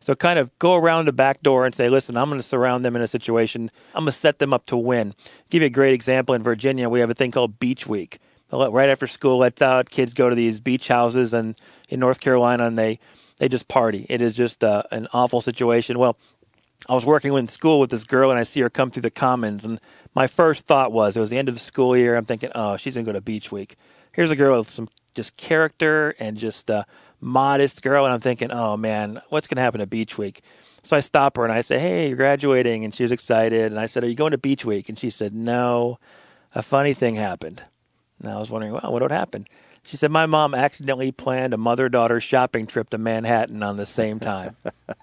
So 0.00 0.14
kind 0.14 0.38
of 0.38 0.56
go 0.58 0.74
around 0.74 1.06
the 1.06 1.12
back 1.12 1.42
door 1.42 1.64
and 1.64 1.74
say, 1.74 1.88
listen, 1.88 2.16
I'm 2.16 2.28
going 2.28 2.38
to 2.38 2.46
surround 2.46 2.84
them 2.84 2.96
in 2.96 3.02
a 3.02 3.08
situation. 3.08 3.70
I'm 3.94 4.04
going 4.04 4.12
to 4.12 4.12
set 4.12 4.38
them 4.38 4.52
up 4.52 4.66
to 4.66 4.76
win. 4.76 5.14
I'll 5.18 5.42
give 5.50 5.62
you 5.62 5.66
a 5.66 5.70
great 5.70 5.94
example 5.94 6.34
in 6.34 6.42
Virginia. 6.42 6.88
We 6.88 7.00
have 7.00 7.10
a 7.10 7.14
thing 7.14 7.30
called 7.30 7.58
Beach 7.58 7.86
Week. 7.86 8.18
Right 8.52 8.88
after 8.88 9.06
school, 9.06 9.38
let's 9.38 9.62
out. 9.62 9.90
Kids 9.90 10.14
go 10.14 10.28
to 10.28 10.36
these 10.36 10.60
beach 10.60 10.88
houses 10.88 11.32
and 11.34 11.56
in 11.88 11.98
North 12.00 12.20
Carolina, 12.20 12.66
and 12.66 12.78
they 12.78 13.00
they 13.38 13.48
just 13.48 13.66
party. 13.66 14.06
It 14.08 14.20
is 14.20 14.36
just 14.36 14.62
uh, 14.62 14.84
an 14.92 15.08
awful 15.12 15.40
situation. 15.40 15.98
Well, 15.98 16.16
I 16.88 16.94
was 16.94 17.06
working 17.06 17.32
in 17.32 17.48
school 17.48 17.80
with 17.80 17.90
this 17.90 18.04
girl, 18.04 18.30
and 18.30 18.38
I 18.38 18.42
see 18.42 18.60
her 18.60 18.70
come 18.70 18.90
through 18.90 19.02
the 19.02 19.10
commons, 19.10 19.64
and 19.64 19.80
my 20.14 20.26
first 20.26 20.66
thought 20.66 20.92
was 20.92 21.16
it 21.16 21.20
was 21.20 21.30
the 21.30 21.38
end 21.38 21.48
of 21.48 21.54
the 21.54 21.60
school 21.60 21.96
year. 21.96 22.16
I'm 22.16 22.24
thinking, 22.24 22.50
oh, 22.54 22.76
she's 22.76 22.94
gonna 22.94 23.06
go 23.06 23.12
to 23.12 23.20
beach 23.20 23.50
week. 23.50 23.76
Here's 24.12 24.30
a 24.30 24.36
girl 24.36 24.58
with 24.58 24.70
some 24.70 24.88
just 25.14 25.36
character 25.36 26.14
and 26.18 26.36
just 26.36 26.70
uh, 26.70 26.84
modest 27.20 27.82
girl, 27.82 28.04
and 28.04 28.12
I'm 28.12 28.20
thinking, 28.20 28.52
oh 28.52 28.76
man, 28.76 29.20
what's 29.30 29.46
going 29.46 29.56
to 29.56 29.62
happen 29.62 29.80
at 29.80 29.90
Beach 29.90 30.18
Week? 30.18 30.42
So 30.82 30.96
I 30.96 31.00
stop 31.00 31.36
her 31.36 31.44
and 31.44 31.52
I 31.52 31.62
say, 31.62 31.78
hey, 31.78 32.08
you're 32.08 32.16
graduating, 32.16 32.84
and 32.84 32.94
she 32.94 33.02
was 33.02 33.12
excited. 33.12 33.72
And 33.72 33.80
I 33.80 33.86
said, 33.86 34.04
are 34.04 34.08
you 34.08 34.14
going 34.14 34.32
to 34.32 34.38
Beach 34.38 34.64
Week? 34.64 34.88
And 34.88 34.98
she 34.98 35.10
said, 35.10 35.32
no. 35.32 35.98
A 36.54 36.62
funny 36.62 36.94
thing 36.94 37.16
happened. 37.16 37.62
And 38.20 38.30
I 38.30 38.38
was 38.38 38.50
wondering, 38.50 38.72
well, 38.72 38.92
what 38.92 39.02
would 39.02 39.10
happen? 39.10 39.44
She 39.82 39.96
said, 39.96 40.10
my 40.10 40.26
mom 40.26 40.54
accidentally 40.54 41.10
planned 41.10 41.52
a 41.52 41.58
mother 41.58 41.88
daughter 41.88 42.20
shopping 42.20 42.66
trip 42.66 42.90
to 42.90 42.98
Manhattan 42.98 43.62
on 43.62 43.76
the 43.76 43.86
same 43.86 44.20
time. 44.20 44.56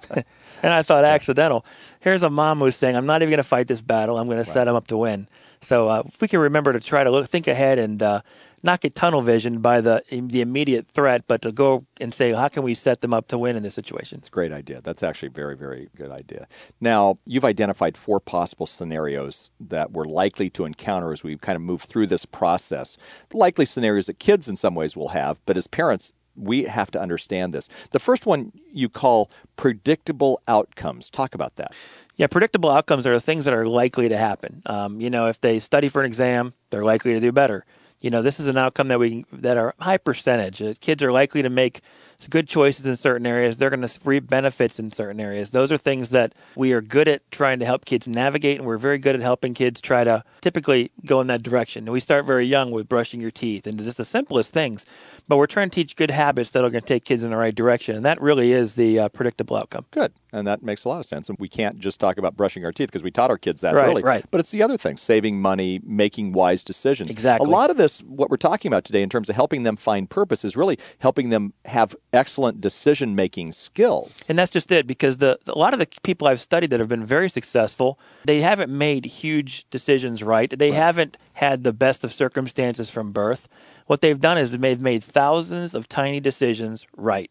and 0.63 0.73
I 0.73 0.81
thought, 0.83 1.03
accidental. 1.03 1.65
Here's 1.99 2.23
a 2.23 2.29
mom 2.29 2.59
who's 2.59 2.75
saying, 2.75 2.95
I'm 2.95 3.05
not 3.05 3.21
even 3.21 3.29
going 3.29 3.37
to 3.37 3.43
fight 3.43 3.67
this 3.67 3.81
battle. 3.81 4.17
I'm 4.17 4.27
going 4.27 4.37
to 4.37 4.45
set 4.45 4.65
them 4.65 4.75
up 4.75 4.87
to 4.87 4.97
win. 4.97 5.27
So 5.61 5.89
uh, 5.89 6.03
if 6.05 6.19
we 6.19 6.27
can 6.27 6.39
remember 6.39 6.73
to 6.73 6.79
try 6.79 7.03
to 7.03 7.11
look, 7.11 7.27
think 7.27 7.47
ahead 7.47 7.77
and 7.77 8.01
uh, 8.01 8.21
not 8.63 8.81
get 8.81 8.95
tunnel 8.95 9.21
vision 9.21 9.61
by 9.61 9.79
the 9.79 10.03
the 10.09 10.41
immediate 10.41 10.87
threat, 10.87 11.25
but 11.27 11.43
to 11.43 11.51
go 11.51 11.85
and 11.99 12.11
say, 12.11 12.31
how 12.33 12.47
can 12.47 12.63
we 12.63 12.73
set 12.73 13.01
them 13.01 13.13
up 13.13 13.27
to 13.27 13.37
win 13.37 13.55
in 13.55 13.61
this 13.61 13.75
situation? 13.75 14.17
It's 14.17 14.27
a 14.27 14.31
great 14.31 14.51
idea. 14.51 14.81
That's 14.81 15.03
actually 15.03 15.27
a 15.27 15.31
very, 15.31 15.55
very 15.55 15.89
good 15.95 16.09
idea. 16.09 16.47
Now, 16.79 17.19
you've 17.25 17.45
identified 17.45 17.95
four 17.95 18.19
possible 18.19 18.65
scenarios 18.65 19.51
that 19.59 19.91
we're 19.91 20.05
likely 20.05 20.49
to 20.51 20.65
encounter 20.65 21.11
as 21.13 21.23
we 21.23 21.37
kind 21.37 21.55
of 21.55 21.61
move 21.61 21.83
through 21.83 22.07
this 22.07 22.25
process. 22.25 22.97
Likely 23.31 23.65
scenarios 23.65 24.07
that 24.07 24.17
kids 24.17 24.49
in 24.49 24.57
some 24.57 24.73
ways 24.73 24.95
will 24.95 25.09
have, 25.09 25.39
but 25.45 25.57
as 25.57 25.67
parents, 25.67 26.13
we 26.35 26.63
have 26.63 26.91
to 26.91 27.01
understand 27.01 27.53
this. 27.53 27.69
The 27.91 27.99
first 27.99 28.25
one 28.25 28.51
you 28.71 28.89
call 28.89 29.29
predictable 29.57 30.41
outcomes. 30.47 31.09
Talk 31.09 31.35
about 31.35 31.55
that. 31.57 31.73
Yeah, 32.15 32.27
predictable 32.27 32.71
outcomes 32.71 33.05
are 33.05 33.13
the 33.13 33.21
things 33.21 33.45
that 33.45 33.53
are 33.53 33.67
likely 33.67 34.09
to 34.09 34.17
happen. 34.17 34.61
Um, 34.65 35.01
you 35.01 35.09
know, 35.09 35.27
if 35.27 35.41
they 35.41 35.59
study 35.59 35.89
for 35.89 36.01
an 36.01 36.05
exam, 36.05 36.53
they're 36.69 36.85
likely 36.85 37.13
to 37.13 37.19
do 37.19 37.31
better 37.31 37.65
you 38.01 38.09
know, 38.09 38.21
this 38.23 38.39
is 38.39 38.47
an 38.47 38.57
outcome 38.57 38.87
that 38.87 38.99
we 38.99 39.25
that 39.31 39.57
are 39.57 39.75
high 39.79 39.97
percentage. 39.97 40.61
Uh, 40.61 40.73
kids 40.81 41.03
are 41.03 41.11
likely 41.11 41.43
to 41.43 41.49
make 41.49 41.81
good 42.29 42.47
choices 42.47 42.85
in 42.85 42.95
certain 42.95 43.25
areas. 43.25 43.57
They're 43.57 43.69
going 43.69 43.87
to 43.87 43.99
reap 44.03 44.27
benefits 44.27 44.79
in 44.79 44.91
certain 44.91 45.19
areas. 45.19 45.51
Those 45.51 45.71
are 45.71 45.77
things 45.77 46.09
that 46.09 46.33
we 46.55 46.73
are 46.73 46.81
good 46.81 47.07
at 47.07 47.29
trying 47.31 47.59
to 47.59 47.65
help 47.65 47.85
kids 47.85 48.07
navigate, 48.07 48.57
and 48.57 48.67
we're 48.67 48.77
very 48.79 48.97
good 48.97 49.15
at 49.15 49.21
helping 49.21 49.53
kids 49.53 49.81
try 49.81 50.03
to 50.03 50.23
typically 50.41 50.91
go 51.05 51.21
in 51.21 51.27
that 51.27 51.43
direction. 51.43 51.85
And 51.85 51.93
we 51.93 51.99
start 51.99 52.25
very 52.25 52.45
young 52.45 52.71
with 52.71 52.89
brushing 52.89 53.21
your 53.21 53.31
teeth 53.31 53.67
and 53.67 53.77
just 53.77 53.97
the 53.97 54.05
simplest 54.05 54.51
things, 54.51 54.85
but 55.27 55.37
we're 55.37 55.47
trying 55.47 55.69
to 55.69 55.75
teach 55.75 55.95
good 55.95 56.11
habits 56.11 56.49
that 56.51 56.63
are 56.63 56.69
going 56.69 56.81
to 56.81 56.87
take 56.87 57.05
kids 57.05 57.23
in 57.23 57.29
the 57.29 57.37
right 57.37 57.55
direction, 57.55 57.95
and 57.95 58.05
that 58.05 58.19
really 58.19 58.51
is 58.51 58.75
the 58.75 58.99
uh, 58.99 59.09
predictable 59.09 59.57
outcome. 59.57 59.85
Good, 59.91 60.13
and 60.31 60.47
that 60.47 60.63
makes 60.63 60.85
a 60.85 60.89
lot 60.89 60.99
of 60.99 61.05
sense. 61.05 61.29
And 61.29 61.37
we 61.39 61.49
can't 61.49 61.79
just 61.79 61.99
talk 61.99 62.17
about 62.17 62.35
brushing 62.35 62.65
our 62.65 62.71
teeth 62.71 62.87
because 62.87 63.03
we 63.03 63.11
taught 63.11 63.29
our 63.29 63.37
kids 63.37 63.61
that 63.61 63.73
right, 63.75 63.87
early. 63.87 64.01
Right. 64.01 64.25
But 64.31 64.39
it's 64.39 64.51
the 64.51 64.63
other 64.63 64.77
thing: 64.77 64.97
saving 64.97 65.41
money, 65.41 65.79
making 65.83 66.31
wise 66.33 66.63
decisions. 66.63 67.09
Exactly. 67.09 67.47
A 67.47 67.49
lot 67.49 67.69
of 67.69 67.77
this, 67.77 67.99
what 68.01 68.29
we're 68.29 68.37
talking 68.37 68.69
about 68.69 68.85
today, 68.85 69.01
in 69.01 69.09
terms 69.09 69.29
of 69.29 69.35
helping 69.35 69.63
them 69.63 69.75
find 69.75 70.09
purpose, 70.09 70.45
is 70.45 70.55
really 70.55 70.77
helping 70.99 71.29
them 71.29 71.53
have 71.65 71.95
excellent 72.13 72.61
decision 72.61 73.15
making 73.15 73.51
skills. 73.51 74.23
And 74.29 74.37
that's 74.37 74.51
just 74.51 74.71
it, 74.71 74.87
because 74.87 75.17
the 75.17 75.39
a 75.47 75.57
lot 75.57 75.73
of 75.73 75.79
the 75.79 75.87
people 76.03 76.27
I've 76.27 76.41
studied 76.41 76.69
that 76.69 76.79
have 76.79 76.89
been 76.89 77.05
very 77.05 77.29
successful, 77.29 77.99
they 78.25 78.41
haven't 78.41 78.71
made 78.75 79.05
huge 79.05 79.69
decisions 79.69 80.23
right. 80.23 80.57
They 80.57 80.71
right. 80.71 80.77
haven't 80.77 81.17
had 81.33 81.63
the 81.63 81.73
best 81.73 82.03
of 82.03 82.13
circumstances 82.13 82.89
from 82.89 83.11
birth. 83.11 83.47
What 83.87 84.01
they've 84.01 84.19
done 84.19 84.37
is 84.37 84.57
they've 84.57 84.79
made 84.79 85.03
thousands 85.03 85.75
of 85.75 85.87
tiny 85.89 86.19
decisions 86.19 86.87
right. 86.95 87.29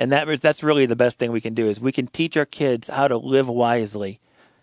And 0.00 0.10
that 0.10 0.26
that's 0.40 0.62
really 0.62 0.86
the 0.86 0.96
best 0.96 1.18
thing 1.18 1.30
we 1.30 1.42
can 1.42 1.52
do 1.52 1.68
is 1.68 1.78
we 1.78 1.92
can 1.92 2.06
teach 2.06 2.34
our 2.36 2.46
kids 2.46 2.88
how 2.88 3.06
to 3.06 3.18
live 3.18 3.48
wisely 3.48 4.18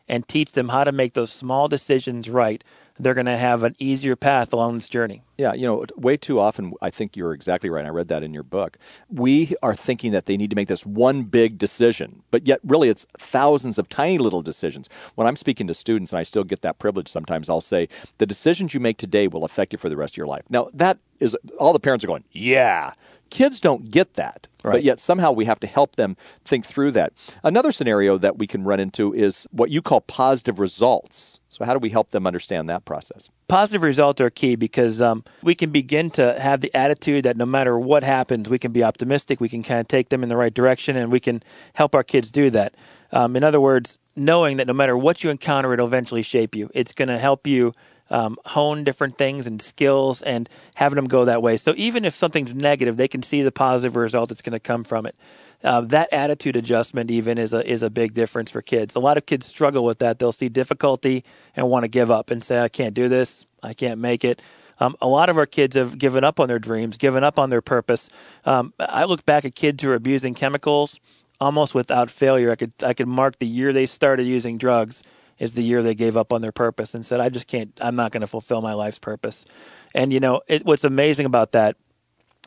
and 0.08 0.28
teach 0.28 0.54
them 0.54 0.69
how 0.69 0.84
to 0.84 0.91
make 0.91 1.13
those 1.13 1.32
small 1.32 1.67
decisions 1.67 2.28
right 2.28 2.63
they're 3.00 3.13
going 3.13 3.26
to 3.26 3.38
have 3.38 3.63
an 3.63 3.76
easier 3.80 4.15
path 4.15 4.52
along 4.54 4.76
this 4.76 4.89
journey. 4.89 5.23
Yeah, 5.38 5.54
you 5.54 5.67
know, 5.67 5.86
way 5.95 6.17
too 6.17 6.39
often, 6.39 6.73
I 6.82 6.89
think 6.89 7.15
you're 7.15 7.34
exactly 7.34 7.69
right. 7.69 7.86
I 7.86 7.89
read 7.89 8.08
that 8.08 8.23
in 8.23 8.34
your 8.34 8.43
book. 8.43 8.78
We 9.10 9.56
are 9.62 9.76
thinking 9.76 10.12
that 10.13 10.26
they 10.26 10.36
need 10.36 10.50
to 10.50 10.56
make 10.56 10.67
this 10.67 10.86
one 10.86 11.23
big 11.23 11.58
decision, 11.58 12.23
but 12.32 12.47
yet 12.47 12.60
really 12.63 12.89
it's 12.89 13.06
thousands 13.17 13.78
of 13.78 13.88
tiny 13.88 14.17
little 14.17 14.41
decisions. 14.41 14.89
When 15.15 15.28
I'm 15.28 15.36
speaking 15.36 15.67
to 15.67 15.73
students, 15.73 16.12
and 16.12 16.19
I 16.19 16.23
still 16.23 16.43
get 16.43 16.62
that 16.63 16.80
privilege 16.80 17.08
sometimes, 17.08 17.50
I'll 17.50 17.62
say, 17.62 17.88
the 18.17 18.26
decisions 18.26 18.73
you 18.73 18.80
make 18.80 18.97
today 18.97 19.28
will 19.28 19.43
affect 19.43 19.73
you 19.73 19.80
for 19.80 19.89
the 19.89 19.97
rest 19.97 20.13
of 20.13 20.17
your 20.17 20.28
life. 20.28 20.43
Now, 20.50 20.69
that 20.73 20.97
is 21.19 21.38
all 21.60 21.73
the 21.73 21.80
parents 21.80 22.04
are 22.04 22.08
going, 22.08 22.23
yeah. 22.32 22.93
Kids 23.30 23.60
don't 23.60 23.90
get 23.92 24.16
that, 24.16 24.48
right. 24.63 24.74
but 24.74 24.84
yet 24.84 25.00
somehow 25.00 25.32
we 25.32 25.46
have 25.46 25.60
to 25.60 25.68
help 25.68 25.96
them 25.96 26.18
think 26.46 26.66
through 26.66 26.92
that. 26.92 27.13
Another 27.44 27.72
scenario 27.72 28.18
that 28.18 28.38
we 28.38 28.48
can 28.48 28.63
run 28.63 28.80
into 28.80 29.13
is 29.13 29.48
what 29.52 29.70
you 29.70 29.82
call 29.82 30.02
positive 30.02 30.60
results. 30.60 31.40
So, 31.50 31.66
how 31.66 31.74
do 31.74 31.80
we 31.80 31.90
help 31.90 32.12
them 32.12 32.28
understand 32.28 32.70
that 32.70 32.86
process? 32.86 33.30
Positive 33.48 33.82
results 33.82 34.20
are 34.22 34.30
key 34.30 34.56
because 34.56 35.02
um, 35.02 35.24
we 35.42 35.56
can 35.56 35.72
begin 35.72 36.10
to 36.12 36.40
have 36.40 36.62
the 36.62 36.74
attitude 36.76 37.24
that 37.24 37.38
no 37.38 37.46
matter 37.46 37.80
what 37.80 38.04
happens, 38.04 38.50
we 38.50 38.60
can 38.60 38.72
be 38.72 38.84
optimistic, 38.84 39.40
we 39.40 39.50
can 39.50 39.63
kind 39.63 39.80
of 39.80 39.88
take 39.88 40.10
them 40.10 40.22
in 40.22 40.30
the 40.30 40.38
right 40.38 40.54
direction, 40.54 40.98
and 40.98 41.12
we 41.12 41.20
can 41.20 41.42
help 41.74 41.96
our 41.96 42.04
kids 42.04 42.32
do 42.32 42.50
that. 42.50 42.76
Um, 43.12 43.36
in 43.36 43.44
other 43.44 43.62
words, 43.62 44.00
knowing 44.16 44.58
that 44.58 44.68
no 44.68 44.74
matter 44.74 44.98
what 44.98 45.24
you 45.24 45.30
encounter, 45.30 45.74
it'll 45.74 45.88
eventually 45.88 46.22
shape 46.22 46.56
you. 46.56 46.70
It's 46.74 46.92
going 46.92 47.08
to 47.08 47.18
help 47.18 47.48
you 47.48 47.74
um, 48.10 48.38
hone 48.46 48.84
different 48.84 49.17
things 49.17 49.48
and 49.48 49.62
skills 49.62 50.22
and 50.22 50.50
having 50.76 50.96
them 50.96 51.08
go 51.08 51.26
that 51.26 51.41
way. 51.41 51.58
So 51.58 51.74
even 51.78 52.06
if 52.06 52.15
something's 52.15 52.54
negative, 52.54 52.98
they 52.98 53.08
can 53.08 53.24
see 53.24 53.41
the 53.41 53.52
positive 53.52 53.96
result 53.96 54.30
that's 54.30 54.41
going 54.41 54.54
to 54.54 54.60
come 54.60 54.84
from 54.84 55.06
it. 55.06 55.15
Uh, 55.63 55.82
that 55.82 56.12
attitude 56.13 56.56
adjustment 56.56 57.10
even 57.10 57.38
is 57.38 57.54
a 57.54 57.67
is 57.67 57.82
a 57.82 57.89
big 57.89 58.13
difference 58.13 58.52
for 58.52 58.62
kids. 58.62 58.96
A 58.96 59.00
lot 59.00 59.17
of 59.17 59.26
kids 59.26 59.46
struggle 59.46 59.84
with 59.84 60.00
that. 60.00 60.20
They'll 60.20 60.32
see 60.32 60.50
difficulty 60.50 61.24
and 61.56 61.67
want 61.70 61.84
to 61.84 61.88
give 61.88 62.12
up 62.12 62.30
and 62.30 62.43
say, 62.43 62.62
"I 62.62 62.70
can't 62.70 62.93
do 62.93 63.10
this. 63.10 63.48
I 63.63 63.74
can't 63.74 64.00
make 64.00 64.24
it." 64.24 64.39
Um, 64.80 64.96
a 65.02 65.08
lot 65.08 65.30
of 65.30 65.38
our 65.38 65.48
kids 65.48 65.76
have 65.76 65.98
given 65.98 66.24
up 66.24 66.39
on 66.39 66.48
their 66.48 66.60
dreams, 66.60 66.98
given 66.98 67.24
up 67.24 67.39
on 67.39 67.50
their 67.50 67.63
purpose. 67.63 68.10
Um, 68.46 68.74
I 68.80 69.06
look 69.06 69.26
back 69.26 69.46
at 69.46 69.56
kids 69.56 69.82
who 69.82 69.89
are 69.89 69.96
abusing 69.96 70.36
chemicals 70.36 71.00
almost 71.41 71.74
without 71.74 72.12
failure. 72.12 72.52
I 72.52 72.56
could 72.56 72.74
I 72.84 72.93
could 72.93 73.08
mark 73.08 73.39
the 73.39 73.48
year 73.48 73.74
they 73.74 73.88
started 73.88 74.28
using 74.28 74.60
drugs 74.60 75.04
is 75.39 75.54
the 75.54 75.63
year 75.63 75.84
they 75.84 75.95
gave 75.95 76.17
up 76.17 76.34
on 76.34 76.41
their 76.41 76.52
purpose 76.52 76.93
and 76.93 77.06
said, 77.06 77.19
I 77.19 77.30
just 77.30 77.47
can't, 77.47 77.78
I'm 77.82 77.95
not 77.95 78.12
going 78.12 78.21
to 78.21 78.28
fulfill 78.28 78.62
my 78.62 78.73
life's 78.73 79.00
purpose. 79.00 79.45
And, 79.93 80.12
you 80.12 80.19
know, 80.19 80.41
it, 80.47 80.65
what's 80.65 80.84
amazing 80.84 81.26
about 81.26 81.52
that 81.52 81.78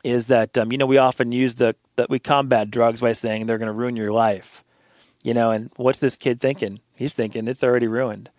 is 0.03 0.27
that, 0.27 0.57
um, 0.59 0.73
you 0.73 0.79
know, 0.79 0.87
we 0.87 0.99
often 0.99 1.33
use 1.33 1.57
the, 1.57 1.77
that 1.97 2.11
we 2.11 2.19
combat 2.19 2.71
drugs 2.71 3.01
by 3.01 3.13
saying 3.13 3.47
they're 3.47 3.59
going 3.59 3.67
to 3.67 3.73
ruin 3.73 3.97
your 3.97 4.13
life. 4.13 4.65
You 5.23 5.35
know, 5.35 5.51
and 5.51 5.71
what's 5.77 6.01
this 6.01 6.17
kid 6.17 6.41
thinking? 6.41 6.81
He's 6.95 7.13
thinking 7.13 7.47
it's 7.47 7.63
already 7.63 7.87
ruined. 7.87 8.31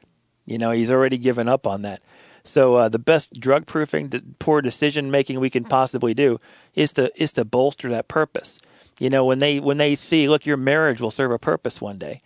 You 0.45 0.57
know, 0.57 0.71
he's 0.71 0.89
already 0.89 1.17
given 1.17 1.47
up 1.47 1.67
on 1.67 1.83
that. 1.83 2.01
So 2.43 2.75
uh, 2.75 2.89
the 2.89 2.97
best 2.97 3.39
drug 3.39 3.67
proofing, 3.67 4.09
the 4.09 4.23
poor 4.39 4.61
decision 4.61 5.11
making 5.11 5.39
we 5.39 5.51
can 5.51 5.63
possibly 5.63 6.15
do 6.15 6.39
is 6.73 6.91
to 6.93 7.11
is 7.21 7.31
to 7.33 7.45
bolster 7.45 7.87
that 7.89 8.07
purpose. 8.07 8.57
You 8.99 9.11
know, 9.11 9.23
when 9.23 9.37
they 9.37 9.59
when 9.59 9.77
they 9.77 9.93
see, 9.93 10.27
look, 10.27 10.47
your 10.47 10.57
marriage 10.57 10.99
will 10.99 11.11
serve 11.11 11.31
a 11.31 11.37
purpose 11.37 11.79
one 11.79 11.99
day 11.99 12.21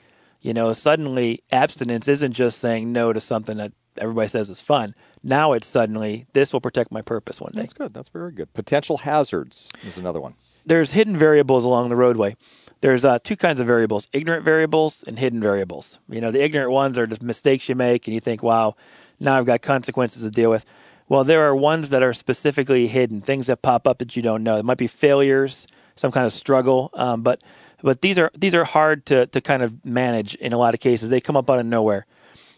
you 0.45 0.53
know, 0.53 0.73
suddenly 0.73 1.41
abstinence 1.51 2.08
isn't 2.08 2.34
just 2.34 2.60
saying 2.60 2.93
no 2.93 3.12
to 3.12 3.19
something 3.19 3.58
that 3.58 3.71
everybody 3.97 4.27
says 4.27 4.47
is 4.47 4.62
fun. 4.62 4.93
Now 5.23 5.53
it's 5.53 5.65
suddenly 5.65 6.27
this 6.34 6.53
will 6.53 6.62
protect 6.62 6.91
my 6.91 7.01
purpose 7.01 7.41
one 7.41 7.51
day. 7.53 7.62
That's 7.62 7.73
good. 7.73 7.95
That's 7.95 8.10
very 8.10 8.31
good. 8.31 8.53
Potential 8.53 8.97
hazards 8.97 9.71
is 9.84 9.97
another 9.97 10.21
one. 10.21 10.36
There's 10.63 10.91
hidden 10.91 11.17
variables 11.17 11.63
along 11.63 11.89
the 11.89 11.95
roadway. 11.95 12.36
There's 12.81 13.03
uh, 13.03 13.17
two 13.23 13.36
kinds 13.36 13.60
of 13.60 13.65
variables: 13.65 14.08
ignorant 14.13 14.45
variables 14.45 15.03
and 15.08 15.17
hidden 15.17 15.41
variables. 15.41 15.99
You 16.08 16.21
know, 16.21 16.29
the 16.29 16.43
ignorant 16.43 16.69
ones 16.69 16.99
are 16.99 17.08
just 17.08 17.23
mistakes 17.23 17.67
you 17.67 17.73
make, 17.73 18.05
and 18.05 18.13
you 18.13 18.19
think, 18.19 18.43
"Wow, 18.43 18.75
now 19.19 19.39
I've 19.39 19.47
got 19.47 19.63
consequences 19.63 20.21
to 20.21 20.29
deal 20.29 20.51
with." 20.51 20.63
Well, 21.10 21.23
there 21.23 21.43
are 21.43 21.55
ones 21.55 21.89
that 21.89 22.03
are 22.03 22.13
specifically 22.13 22.86
hidden, 22.86 23.19
things 23.19 23.47
that 23.47 23.63
pop 23.63 23.88
up 23.88 23.97
that 23.97 24.15
you 24.15 24.21
don't 24.21 24.43
know. 24.43 24.58
It 24.58 24.65
might 24.65 24.77
be 24.77 24.88
failures, 24.88 25.65
some 25.95 26.12
kind 26.12 26.27
of 26.27 26.34
struggle, 26.34 26.91
um, 26.93 27.23
but 27.23 27.41
but 27.86 28.02
these 28.02 28.17
are 28.17 28.32
these 28.36 28.56
are 28.56 28.63
hard 28.63 29.06
to 29.06 29.28
to 29.28 29.39
kind 29.39 29.62
of 29.62 29.86
manage 29.86 30.34
in 30.36 30.52
a 30.52 30.58
lot 30.58 30.74
of 30.74 30.80
cases. 30.80 31.12
They 31.12 31.21
come 31.21 31.38
up 31.38 31.52
out 31.52 31.60
of 31.60 31.67
nowhere. 31.67 32.08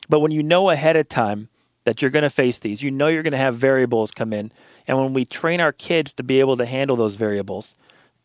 But 0.08 0.22
when 0.22 0.32
you 0.32 0.42
know 0.42 0.70
ahead 0.70 0.96
of 0.96 1.10
time 1.10 1.50
that 1.84 2.02
you're 2.02 2.12
going 2.12 2.24
to 2.24 2.30
face 2.30 2.60
these, 2.60 2.82
you 2.82 2.92
know 2.92 3.08
you're 3.08 3.24
going 3.24 3.32
to 3.32 3.38
have 3.38 3.54
variables 3.54 4.12
come 4.12 4.32
in, 4.32 4.54
and 4.88 4.98
when 4.98 5.14
we 5.14 5.26
train 5.26 5.60
our 5.60 5.74
kids 5.74 6.14
to 6.14 6.24
be 6.24 6.40
able 6.40 6.56
to 6.56 6.66
handle 6.66 6.96
those 6.96 7.16
variables, 7.16 7.76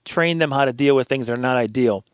train 0.04 0.38
them 0.38 0.52
how 0.52 0.64
to 0.64 0.72
deal 0.72 0.94
with 0.94 1.08
things 1.08 1.26
that 1.26 1.36
are 1.36 1.42
not 1.42 1.56
ideal, 1.56 2.04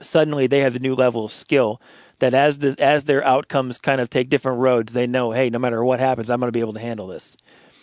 suddenly 0.00 0.46
they 0.46 0.60
have 0.60 0.76
a 0.76 0.80
new 0.80 0.94
level 0.94 1.24
of 1.24 1.32
skill 1.32 1.80
that 2.20 2.32
as 2.32 2.58
the, 2.58 2.76
as 2.78 3.06
their 3.06 3.24
outcomes 3.24 3.78
kind 3.78 4.00
of 4.00 4.08
take 4.08 4.30
different 4.30 4.60
roads, 4.60 4.92
they 4.92 5.08
know, 5.08 5.32
hey, 5.32 5.50
no 5.50 5.58
matter 5.58 5.84
what 5.84 5.98
happens, 5.98 6.30
I'm 6.30 6.38
going 6.38 6.48
to 6.48 6.52
be 6.52 6.60
able 6.60 6.74
to 6.74 6.80
handle 6.80 7.08
this. 7.08 7.36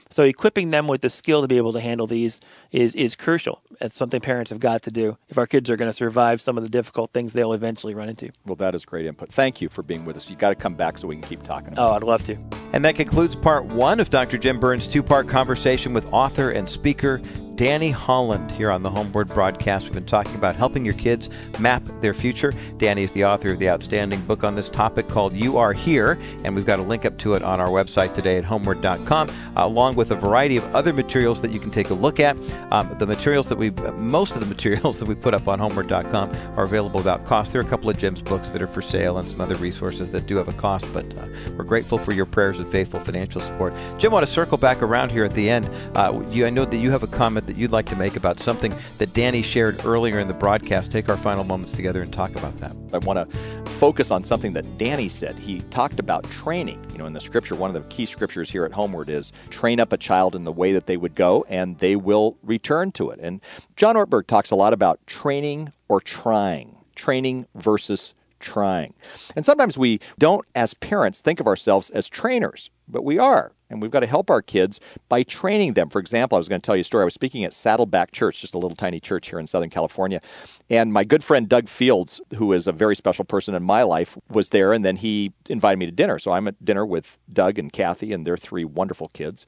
So 0.09 0.23
equipping 0.23 0.71
them 0.71 0.87
with 0.87 1.01
the 1.01 1.09
skill 1.09 1.41
to 1.41 1.47
be 1.47 1.57
able 1.57 1.73
to 1.73 1.79
handle 1.79 2.07
these 2.07 2.39
is 2.71 2.95
is 2.95 3.15
crucial. 3.15 3.61
It's 3.79 3.95
something 3.95 4.21
parents 4.21 4.49
have 4.51 4.59
got 4.59 4.81
to 4.83 4.91
do 4.91 5.17
if 5.29 5.37
our 5.37 5.45
kids 5.45 5.69
are 5.69 5.75
going 5.75 5.89
to 5.89 5.93
survive 5.93 6.41
some 6.41 6.57
of 6.57 6.63
the 6.63 6.69
difficult 6.69 7.11
things 7.11 7.33
they'll 7.33 7.53
eventually 7.53 7.93
run 7.93 8.09
into. 8.09 8.31
Well, 8.45 8.55
that 8.55 8.73
is 8.73 8.85
great 8.85 9.05
input. 9.05 9.31
Thank 9.31 9.61
you 9.61 9.69
for 9.69 9.83
being 9.83 10.05
with 10.05 10.15
us. 10.15 10.29
You 10.29 10.35
got 10.35 10.49
to 10.49 10.55
come 10.55 10.75
back 10.75 10.97
so 10.97 11.07
we 11.07 11.15
can 11.15 11.23
keep 11.23 11.43
talking. 11.43 11.73
Oh, 11.77 11.91
I'd 11.91 12.03
love 12.03 12.23
to. 12.25 12.37
And 12.73 12.83
that 12.85 12.95
concludes 12.95 13.35
part 13.35 13.65
one 13.65 13.99
of 13.99 14.09
Dr. 14.09 14.37
Jim 14.37 14.59
Burns' 14.59 14.87
two 14.87 15.03
part 15.03 15.27
conversation 15.27 15.93
with 15.93 16.11
author 16.11 16.51
and 16.51 16.67
speaker 16.67 17.21
Danny 17.57 17.89
Holland 17.89 18.51
here 18.51 18.69
on 18.69 18.83
the 18.83 18.89
HomeWord 18.89 19.33
broadcast. 19.33 19.85
We've 19.85 19.93
been 19.95 20.05
talking 20.05 20.35
about 20.35 20.55
helping 20.55 20.85
your 20.85 20.93
kids 20.93 21.27
map 21.59 21.83
their 22.01 22.13
future. 22.13 22.53
Danny 22.77 23.01
is 23.01 23.09
the 23.13 23.25
author 23.25 23.51
of 23.51 23.57
the 23.57 23.67
outstanding 23.67 24.21
book 24.25 24.43
on 24.43 24.53
this 24.53 24.69
topic 24.69 25.07
called 25.07 25.33
You 25.33 25.57
Are 25.57 25.73
Here, 25.73 26.19
and 26.43 26.55
we've 26.55 26.67
got 26.67 26.77
a 26.77 26.83
link 26.83 27.03
up 27.03 27.17
to 27.17 27.33
it 27.33 27.41
on 27.41 27.59
our 27.59 27.69
website 27.69 28.13
today 28.13 28.37
at 28.37 28.43
homeword.com, 28.43 29.31
along 29.55 29.95
with 29.95 30.11
a 30.11 30.15
variety 30.15 30.57
of 30.57 30.75
other 30.75 30.93
materials 30.93 31.41
that 31.41 31.49
you 31.49 31.59
can 31.59 31.71
take 31.71 31.89
a 31.89 31.95
look 31.95 32.19
at. 32.19 32.37
Um, 32.71 32.95
the 32.99 33.07
materials 33.07 33.47
that 33.47 33.57
we, 33.57 33.71
most 33.71 34.35
of 34.35 34.39
the 34.39 34.45
materials 34.55 34.99
that 34.99 35.07
we 35.07 35.15
put 35.15 35.33
up 35.33 35.47
on 35.47 35.57
homeword.com 35.59 36.31
are 36.57 36.63
available 36.63 36.99
without 36.99 37.25
cost. 37.25 37.53
There 37.53 37.61
are 37.61 37.65
a 37.65 37.67
couple 37.67 37.89
of 37.89 37.97
Jim's 37.97 38.21
books 38.21 38.49
that 38.49 38.61
are 38.61 38.67
for 38.67 38.83
sale 38.83 39.17
and 39.17 39.27
some 39.27 39.41
other 39.41 39.55
resources 39.55 40.09
that 40.09 40.27
do 40.27 40.35
have 40.35 40.47
a 40.47 40.53
cost, 40.53 40.85
but 40.93 41.05
uh, 41.17 41.25
we're 41.57 41.63
grateful 41.63 41.97
for 41.97 42.11
your 42.11 42.27
prayers 42.27 42.59
and 42.59 42.71
faithful 42.71 42.99
financial 42.99 43.41
support. 43.41 43.73
Jim, 43.97 44.11
I 44.11 44.13
want 44.13 44.27
to 44.27 44.31
circle 44.31 44.59
back 44.59 44.83
around 44.83 45.11
here 45.11 45.23
at 45.23 45.33
the 45.33 45.49
end. 45.49 45.67
Uh, 45.95 46.23
you, 46.29 46.45
I 46.45 46.51
know 46.51 46.63
that 46.63 46.77
you 46.77 46.91
have 46.91 47.01
a 47.01 47.07
comment 47.07 47.46
that 47.47 47.57
you'd 47.57 47.71
like 47.71 47.85
to 47.87 47.95
make 47.95 48.15
about 48.15 48.39
something 48.39 48.73
that 48.99 49.13
Danny 49.13 49.41
shared 49.41 49.85
earlier 49.85 50.19
in 50.19 50.27
the 50.27 50.33
broadcast. 50.33 50.91
Take 50.91 51.09
our 51.09 51.17
final 51.17 51.43
moments 51.43 51.71
together 51.71 52.01
and 52.01 52.13
talk 52.13 52.31
about 52.35 52.57
that. 52.59 52.75
I 52.93 52.99
want 52.99 53.17
to 53.17 53.69
focus 53.71 54.11
on 54.11 54.23
something 54.23 54.53
that 54.53 54.77
Danny 54.77 55.09
said. 55.09 55.37
He 55.37 55.61
talked 55.61 55.99
about 55.99 56.23
training. 56.29 56.85
You 56.91 56.99
know, 56.99 57.05
in 57.05 57.13
the 57.13 57.19
scripture, 57.19 57.55
one 57.55 57.73
of 57.75 57.81
the 57.81 57.87
key 57.89 58.05
scriptures 58.05 58.51
here 58.51 58.65
at 58.65 58.71
HomeWord 58.71 59.09
is 59.09 59.31
train 59.49 59.79
up 59.79 59.91
a 59.93 59.97
child 59.97 60.35
in 60.35 60.43
the 60.43 60.51
way 60.51 60.73
that 60.73 60.85
they 60.85 60.97
would 60.97 61.15
go, 61.15 61.45
and 61.49 61.77
they 61.79 61.95
will 61.95 62.37
return 62.43 62.91
to 62.93 63.09
it. 63.09 63.19
And 63.21 63.41
John 63.75 63.95
Ortberg 63.95 64.27
talks 64.27 64.51
a 64.51 64.55
lot 64.55 64.73
about 64.73 65.05
training 65.07 65.71
or 65.87 66.01
trying, 66.01 66.77
training 66.95 67.47
versus 67.55 68.13
trying. 68.39 68.93
And 69.35 69.45
sometimes 69.45 69.77
we 69.77 69.99
don't, 70.17 70.45
as 70.55 70.73
parents, 70.73 71.21
think 71.21 71.39
of 71.39 71.47
ourselves 71.47 71.89
as 71.89 72.09
trainers, 72.09 72.69
but 72.87 73.03
we 73.03 73.17
are. 73.17 73.51
And 73.69 73.81
we've 73.81 73.91
got 73.91 73.99
to 73.99 74.07
help 74.07 74.29
our 74.29 74.41
kids 74.41 74.79
by 75.09 75.23
training 75.23 75.73
them. 75.73 75.89
For 75.89 75.99
example, 75.99 76.37
I 76.37 76.39
was 76.39 76.47
going 76.47 76.61
to 76.61 76.65
tell 76.65 76.75
you 76.75 76.81
a 76.81 76.85
story. 76.85 77.01
I 77.01 77.05
was 77.05 77.13
speaking 77.13 77.43
at 77.43 77.51
Saddleback 77.51 78.11
Church, 78.11 78.39
just 78.39 78.55
a 78.55 78.57
little 78.57 78.77
tiny 78.77 78.99
church 78.99 79.29
here 79.29 79.39
in 79.39 79.47
Southern 79.47 79.69
California. 79.69 80.21
And 80.69 80.93
my 80.93 81.03
good 81.03 81.23
friend 81.23 81.49
Doug 81.49 81.67
Fields, 81.67 82.21
who 82.35 82.53
is 82.53 82.67
a 82.67 82.71
very 82.71 82.95
special 82.95 83.25
person 83.25 83.55
in 83.55 83.63
my 83.63 83.83
life, 83.83 84.17
was 84.29 84.49
there. 84.49 84.71
And 84.71 84.85
then 84.85 84.95
he 84.95 85.33
invited 85.49 85.79
me 85.79 85.85
to 85.85 85.91
dinner. 85.91 86.17
So 86.17 86.31
I'm 86.31 86.47
at 86.47 86.63
dinner 86.63 86.85
with 86.85 87.17
Doug 87.31 87.59
and 87.59 87.71
Kathy 87.71 88.13
and 88.13 88.25
their 88.25 88.37
three 88.37 88.63
wonderful 88.63 89.09
kids. 89.09 89.45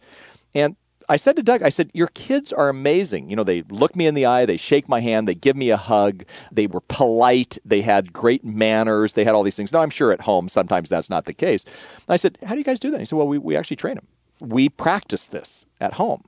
And 0.54 0.75
I 1.10 1.15
said 1.15 1.36
to 1.38 1.43
Doug, 1.43 1.63
I 1.63 1.69
said, 1.69 1.89
Your 1.93 2.08
kids 2.08 2.54
are 2.54 2.69
amazing. 2.69 3.30
You 3.30 3.36
know, 3.36 3.43
they 3.43 3.63
look 3.63 3.95
me 3.95 4.06
in 4.06 4.13
the 4.13 4.28
eye, 4.28 4.45
they 4.45 4.58
shake 4.58 4.88
my 4.88 5.02
hand, 5.02 5.28
they 5.28 5.36
give 5.36 5.56
me 5.56 5.72
a 5.72 5.78
hug, 5.78 6.24
they 6.52 6.67
were 6.67 6.82
polite, 6.82 7.58
they 7.65 7.82
had 7.82 8.13
great 8.13 8.45
manners, 8.45 9.13
they 9.13 9.26
had 9.26 9.34
all 9.34 9.43
these 9.43 9.56
things. 9.56 9.74
Now, 9.74 9.82
I'm 9.82 9.89
sure 9.89 10.12
at 10.12 10.22
home 10.22 10.48
sometimes 10.48 10.88
that's 10.88 11.10
not 11.10 11.26
the 11.26 11.34
case. 11.34 11.65
I 12.08 12.15
said, 12.15 12.38
How 12.45 12.54
do 12.54 12.60
you 12.60 12.63
guys 12.63 12.80
do 12.80 12.91
that? 12.91 13.00
He 13.00 13.06
said, 13.06 13.17
Well, 13.17 13.28
we, 13.28 13.39
we 13.39 13.58
actually 13.58 13.78
train 13.78 13.95
them. 13.95 14.08
We 14.41 14.69
practice 14.69 15.28
this 15.28 15.65
at 15.82 15.93
home. 15.93 16.24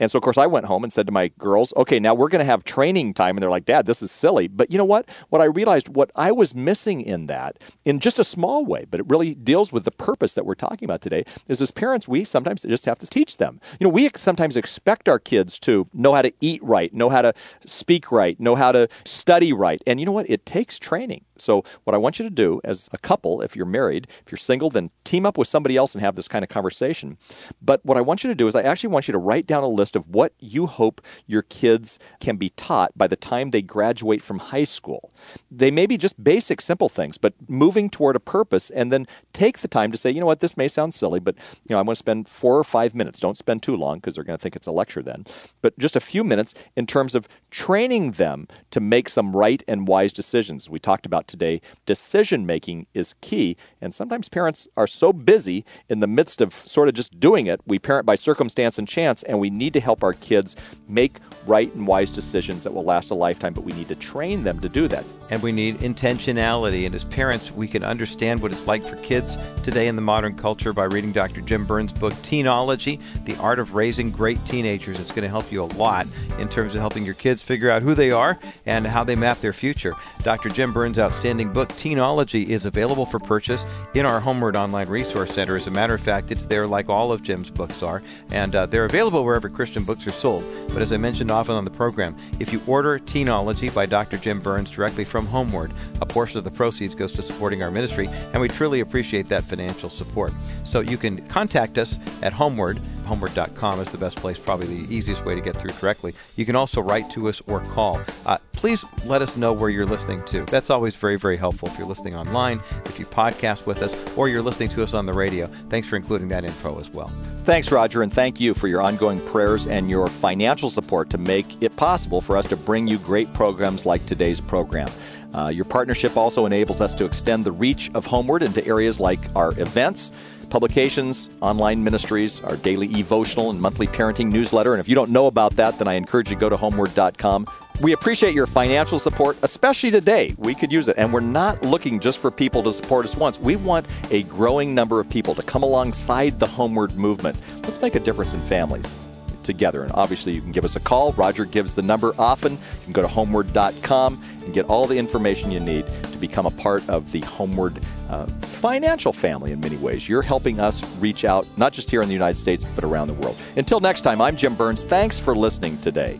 And 0.00 0.10
so, 0.10 0.18
of 0.18 0.22
course, 0.22 0.38
I 0.38 0.46
went 0.46 0.66
home 0.66 0.84
and 0.84 0.92
said 0.92 1.06
to 1.06 1.12
my 1.12 1.28
girls, 1.38 1.72
okay, 1.76 1.98
now 1.98 2.14
we're 2.14 2.28
going 2.28 2.40
to 2.40 2.44
have 2.44 2.64
training 2.64 3.14
time. 3.14 3.36
And 3.36 3.42
they're 3.42 3.50
like, 3.50 3.64
Dad, 3.64 3.86
this 3.86 4.02
is 4.02 4.10
silly. 4.10 4.48
But 4.48 4.70
you 4.70 4.78
know 4.78 4.84
what? 4.84 5.08
What 5.28 5.42
I 5.42 5.46
realized, 5.46 5.94
what 5.94 6.10
I 6.14 6.32
was 6.32 6.54
missing 6.54 7.00
in 7.00 7.26
that, 7.26 7.58
in 7.84 8.00
just 8.00 8.18
a 8.18 8.24
small 8.24 8.64
way, 8.64 8.86
but 8.90 9.00
it 9.00 9.06
really 9.08 9.34
deals 9.34 9.72
with 9.72 9.84
the 9.84 9.90
purpose 9.90 10.34
that 10.34 10.46
we're 10.46 10.54
talking 10.54 10.86
about 10.86 11.00
today, 11.00 11.24
is 11.48 11.60
as 11.60 11.70
parents, 11.70 12.06
we 12.06 12.24
sometimes 12.24 12.62
just 12.62 12.84
have 12.84 12.98
to 13.00 13.06
teach 13.06 13.38
them. 13.38 13.60
You 13.80 13.84
know, 13.84 13.90
we 13.90 14.08
sometimes 14.14 14.56
expect 14.56 15.08
our 15.08 15.18
kids 15.18 15.58
to 15.60 15.88
know 15.92 16.14
how 16.14 16.22
to 16.22 16.32
eat 16.40 16.62
right, 16.62 16.92
know 16.94 17.08
how 17.08 17.22
to 17.22 17.34
speak 17.66 18.12
right, 18.12 18.38
know 18.38 18.54
how 18.54 18.72
to 18.72 18.88
study 19.04 19.52
right. 19.52 19.82
And 19.86 19.98
you 19.98 20.06
know 20.06 20.12
what? 20.12 20.28
It 20.30 20.46
takes 20.46 20.78
training. 20.78 21.24
So, 21.40 21.64
what 21.84 21.94
I 21.94 21.98
want 21.98 22.18
you 22.18 22.24
to 22.24 22.30
do 22.30 22.60
as 22.64 22.88
a 22.92 22.98
couple, 22.98 23.42
if 23.42 23.54
you're 23.54 23.66
married, 23.66 24.08
if 24.24 24.32
you're 24.32 24.38
single, 24.38 24.70
then 24.70 24.90
team 25.04 25.24
up 25.24 25.38
with 25.38 25.48
somebody 25.48 25.76
else 25.76 25.94
and 25.94 26.02
have 26.02 26.16
this 26.16 26.28
kind 26.28 26.42
of 26.42 26.48
conversation. 26.48 27.16
But 27.62 27.84
what 27.84 27.96
I 27.96 28.00
want 28.00 28.24
you 28.24 28.28
to 28.28 28.34
do 28.34 28.48
is, 28.48 28.54
I 28.54 28.62
actually 28.62 28.90
want 28.90 29.08
you 29.08 29.12
to 29.12 29.18
write 29.18 29.46
down 29.46 29.62
a 29.62 29.68
list 29.68 29.87
of 29.96 30.08
what 30.08 30.32
you 30.38 30.66
hope 30.66 31.00
your 31.26 31.42
kids 31.42 31.98
can 32.20 32.36
be 32.36 32.50
taught 32.50 32.96
by 32.96 33.06
the 33.06 33.16
time 33.16 33.50
they 33.50 33.62
graduate 33.62 34.22
from 34.22 34.38
high 34.38 34.64
school. 34.64 35.12
They 35.50 35.70
may 35.70 35.86
be 35.86 35.96
just 35.96 36.22
basic, 36.22 36.60
simple 36.60 36.88
things, 36.88 37.18
but 37.18 37.34
moving 37.48 37.90
toward 37.90 38.16
a 38.16 38.20
purpose, 38.20 38.70
and 38.70 38.92
then 38.92 39.06
take 39.32 39.58
the 39.58 39.68
time 39.68 39.92
to 39.92 39.98
say, 39.98 40.10
you 40.10 40.20
know 40.20 40.26
what, 40.26 40.40
this 40.40 40.56
may 40.56 40.68
sound 40.68 40.94
silly, 40.94 41.20
but 41.20 41.36
you 41.68 41.74
know, 41.74 41.78
I 41.78 41.82
want 41.82 41.96
to 41.96 41.98
spend 41.98 42.28
four 42.28 42.58
or 42.58 42.64
five 42.64 42.94
minutes. 42.94 43.20
Don't 43.20 43.38
spend 43.38 43.62
too 43.62 43.76
long 43.76 43.98
because 43.98 44.14
they're 44.14 44.24
going 44.24 44.38
to 44.38 44.42
think 44.42 44.56
it's 44.56 44.66
a 44.66 44.72
lecture 44.72 45.02
then, 45.02 45.24
but 45.62 45.78
just 45.78 45.96
a 45.96 46.00
few 46.00 46.24
minutes 46.24 46.54
in 46.76 46.86
terms 46.86 47.14
of 47.14 47.28
training 47.50 48.12
them 48.12 48.46
to 48.70 48.80
make 48.80 49.08
some 49.08 49.34
right 49.34 49.62
and 49.66 49.88
wise 49.88 50.12
decisions. 50.12 50.70
We 50.70 50.78
talked 50.78 51.06
about 51.06 51.28
today, 51.28 51.60
decision 51.86 52.46
making 52.46 52.86
is 52.94 53.14
key. 53.20 53.56
And 53.80 53.94
sometimes 53.94 54.28
parents 54.28 54.68
are 54.76 54.86
so 54.86 55.12
busy 55.12 55.64
in 55.88 56.00
the 56.00 56.06
midst 56.06 56.40
of 56.40 56.54
sort 56.54 56.88
of 56.88 56.94
just 56.94 57.18
doing 57.18 57.46
it, 57.46 57.60
we 57.66 57.78
parent 57.78 58.06
by 58.06 58.14
circumstance 58.14 58.78
and 58.78 58.86
chance, 58.86 59.22
and 59.22 59.38
we 59.38 59.50
need 59.50 59.72
to 59.72 59.77
help 59.80 60.02
our 60.02 60.14
kids 60.14 60.56
make 60.88 61.18
right 61.48 61.72
and 61.74 61.86
wise 61.86 62.10
decisions 62.10 62.62
that 62.62 62.72
will 62.72 62.84
last 62.84 63.10
a 63.10 63.14
lifetime, 63.14 63.54
but 63.54 63.64
we 63.64 63.72
need 63.72 63.88
to 63.88 63.94
train 63.94 64.44
them 64.44 64.60
to 64.60 64.68
do 64.68 64.86
that. 64.86 65.04
And 65.30 65.42
we 65.42 65.50
need 65.50 65.76
intentionality. 65.78 66.86
And 66.86 66.94
as 66.94 67.04
parents, 67.04 67.50
we 67.50 67.66
can 67.66 67.82
understand 67.82 68.40
what 68.40 68.52
it's 68.52 68.66
like 68.66 68.84
for 68.86 68.96
kids 68.96 69.36
today 69.62 69.88
in 69.88 69.96
the 69.96 70.02
modern 70.02 70.36
culture 70.36 70.72
by 70.72 70.84
reading 70.84 71.12
Dr. 71.12 71.40
Jim 71.40 71.64
Burns' 71.66 71.92
book, 71.92 72.12
Teenology 72.14 73.00
The 73.24 73.36
Art 73.36 73.58
of 73.58 73.74
Raising 73.74 74.10
Great 74.10 74.44
Teenagers. 74.44 75.00
It's 75.00 75.10
going 75.10 75.22
to 75.22 75.28
help 75.28 75.50
you 75.50 75.62
a 75.62 75.70
lot 75.74 76.06
in 76.38 76.48
terms 76.48 76.74
of 76.74 76.80
helping 76.80 77.04
your 77.04 77.14
kids 77.14 77.42
figure 77.42 77.70
out 77.70 77.82
who 77.82 77.94
they 77.94 78.10
are 78.10 78.38
and 78.66 78.86
how 78.86 79.04
they 79.04 79.16
map 79.16 79.40
their 79.40 79.52
future. 79.52 79.94
Dr. 80.22 80.50
Jim 80.50 80.72
Burns' 80.72 80.98
outstanding 80.98 81.52
book, 81.52 81.70
Teenology, 81.70 82.46
is 82.46 82.66
available 82.66 83.06
for 83.06 83.18
purchase 83.18 83.64
in 83.94 84.04
our 84.04 84.20
HomeWord 84.20 84.54
Online 84.54 84.88
Resource 84.88 85.32
Center. 85.32 85.56
As 85.56 85.66
a 85.66 85.70
matter 85.70 85.94
of 85.94 86.00
fact, 86.00 86.30
it's 86.30 86.44
there 86.44 86.66
like 86.66 86.88
all 86.88 87.12
of 87.12 87.22
Jim's 87.22 87.50
books 87.50 87.82
are, 87.82 88.02
and 88.30 88.54
uh, 88.54 88.66
they're 88.66 88.84
available 88.84 89.24
wherever 89.24 89.48
Christian 89.68 89.84
books 89.84 90.06
are 90.06 90.12
sold. 90.12 90.44
But 90.68 90.80
as 90.80 90.92
I 90.92 90.96
mentioned 90.96 91.30
often 91.30 91.54
on 91.54 91.66
the 91.66 91.70
program, 91.70 92.16
if 92.40 92.54
you 92.54 92.62
order 92.66 92.98
Teenology 92.98 93.72
by 93.74 93.84
Dr. 93.84 94.16
Jim 94.16 94.40
Burns 94.40 94.70
directly 94.70 95.04
from 95.04 95.26
HomeWord, 95.26 95.72
a 96.00 96.06
portion 96.06 96.38
of 96.38 96.44
the 96.44 96.50
proceeds 96.50 96.94
goes 96.94 97.12
to 97.12 97.20
supporting 97.20 97.62
our 97.62 97.70
ministry, 97.70 98.08
and 98.32 98.40
we 98.40 98.48
truly 98.48 98.80
appreciate 98.80 99.28
that 99.28 99.44
financial 99.44 99.90
support. 99.90 100.32
So 100.64 100.80
you 100.80 100.96
can 100.96 101.18
contact 101.26 101.76
us 101.76 101.98
at 102.22 102.32
HomeWord. 102.32 102.80
HomeWord.com 103.08 103.80
is 103.80 103.88
the 103.88 103.98
best 103.98 104.16
place, 104.16 104.38
probably 104.38 104.66
the 104.66 104.94
easiest 104.94 105.24
way 105.24 105.34
to 105.34 105.40
get 105.40 105.56
through 105.56 105.70
directly. 105.70 106.14
You 106.36 106.44
can 106.44 106.56
also 106.56 106.80
write 106.80 107.10
to 107.10 107.28
us 107.28 107.42
or 107.46 107.60
call. 107.60 108.00
Uh, 108.26 108.38
please 108.52 108.84
let 109.04 109.22
us 109.22 109.36
know 109.36 109.52
where 109.52 109.70
you're 109.70 109.86
listening 109.86 110.22
to. 110.26 110.44
That's 110.46 110.70
always 110.70 110.94
very, 110.94 111.16
very 111.16 111.36
helpful 111.36 111.68
if 111.68 111.78
you're 111.78 111.86
listening 111.86 112.16
online, 112.16 112.60
if 112.86 112.98
you 112.98 113.06
podcast 113.06 113.66
with 113.66 113.82
us, 113.82 113.94
or 114.16 114.28
you're 114.28 114.42
listening 114.42 114.68
to 114.70 114.82
us 114.82 114.94
on 114.94 115.06
the 115.06 115.12
radio. 115.12 115.46
Thanks 115.70 115.88
for 115.88 115.96
including 115.96 116.28
that 116.28 116.44
info 116.44 116.78
as 116.78 116.88
well. 116.90 117.08
Thanks, 117.44 117.72
Roger, 117.72 118.02
and 118.02 118.12
thank 118.12 118.40
you 118.40 118.52
for 118.52 118.68
your 118.68 118.82
ongoing 118.82 119.20
prayers 119.26 119.66
and 119.66 119.88
your 119.88 120.06
financial 120.08 120.68
support 120.68 121.08
to 121.10 121.18
make 121.18 121.62
it 121.62 121.74
possible 121.76 122.20
for 122.20 122.36
us 122.36 122.46
to 122.48 122.56
bring 122.56 122.86
you 122.86 122.98
great 122.98 123.32
programs 123.32 123.86
like 123.86 124.04
today's 124.06 124.40
program. 124.40 124.88
Uh, 125.34 125.48
your 125.48 125.64
partnership 125.64 126.16
also 126.16 126.46
enables 126.46 126.80
us 126.80 126.94
to 126.94 127.04
extend 127.04 127.44
the 127.44 127.52
reach 127.52 127.90
of 127.94 128.06
HomeWord 128.06 128.42
into 128.42 128.66
areas 128.66 128.98
like 128.98 129.20
our 129.36 129.52
events, 129.60 130.10
publications, 130.50 131.30
online 131.40 131.82
ministries, 131.82 132.40
our 132.40 132.56
daily 132.56 132.86
evotional 132.96 133.50
and 133.50 133.60
monthly 133.60 133.86
parenting 133.86 134.30
newsletter. 134.30 134.74
And 134.74 134.80
if 134.80 134.88
you 134.88 134.94
don't 134.94 135.10
know 135.10 135.26
about 135.26 135.56
that, 135.56 135.78
then 135.78 135.88
I 135.88 135.94
encourage 135.94 136.30
you 136.30 136.36
to 136.36 136.40
go 136.40 136.48
to 136.48 136.56
homeword.com 136.56 137.46
We 137.80 137.92
appreciate 137.92 138.34
your 138.34 138.46
financial 138.48 138.98
support, 138.98 139.36
especially 139.42 139.92
today. 139.92 140.34
We 140.36 140.54
could 140.54 140.72
use 140.72 140.88
it. 140.88 140.96
And 140.98 141.12
we're 141.12 141.20
not 141.20 141.62
looking 141.62 142.00
just 142.00 142.18
for 142.18 142.30
people 142.30 142.62
to 142.64 142.72
support 142.72 143.04
us 143.04 143.16
once. 143.16 143.38
We 143.38 143.54
want 143.54 143.86
a 144.10 144.24
growing 144.24 144.74
number 144.74 144.98
of 144.98 145.08
people 145.08 145.34
to 145.36 145.42
come 145.42 145.62
alongside 145.62 146.40
the 146.40 146.46
homeword 146.46 146.96
movement. 146.96 147.38
Let's 147.62 147.80
make 147.80 147.94
a 147.94 148.00
difference 148.00 148.34
in 148.34 148.40
families 148.40 148.98
together. 149.44 149.84
And 149.84 149.92
obviously, 149.92 150.32
you 150.32 150.42
can 150.42 150.50
give 150.50 150.64
us 150.64 150.74
a 150.74 150.80
call. 150.80 151.12
Roger 151.12 151.44
gives 151.44 151.72
the 151.72 151.82
number 151.82 152.12
often. 152.18 152.52
You 152.52 152.84
can 152.84 152.92
go 152.94 153.02
to 153.02 153.08
homeword.com 153.08 154.24
and 154.44 154.52
get 154.52 154.66
all 154.66 154.86
the 154.86 154.98
information 154.98 155.52
you 155.52 155.60
need 155.60 155.86
to 155.86 156.18
become 156.18 156.46
a 156.46 156.50
part 156.50 156.86
of 156.88 157.12
the 157.12 157.20
HomeWord 157.20 157.82
uh, 158.08 158.26
financial 158.26 159.12
family 159.12 159.52
in 159.52 159.60
many 159.60 159.76
ways. 159.76 160.08
You're 160.08 160.22
helping 160.22 160.60
us 160.60 160.84
reach 160.96 161.24
out, 161.24 161.46
not 161.56 161.72
just 161.72 161.90
here 161.90 162.02
in 162.02 162.08
the 162.08 162.14
United 162.14 162.36
States, 162.36 162.64
but 162.64 162.84
around 162.84 163.08
the 163.08 163.14
world. 163.14 163.36
Until 163.56 163.80
next 163.80 164.02
time, 164.02 164.20
I'm 164.20 164.36
Jim 164.36 164.54
Burns. 164.54 164.84
Thanks 164.84 165.18
for 165.18 165.34
listening 165.34 165.78
today 165.78 166.18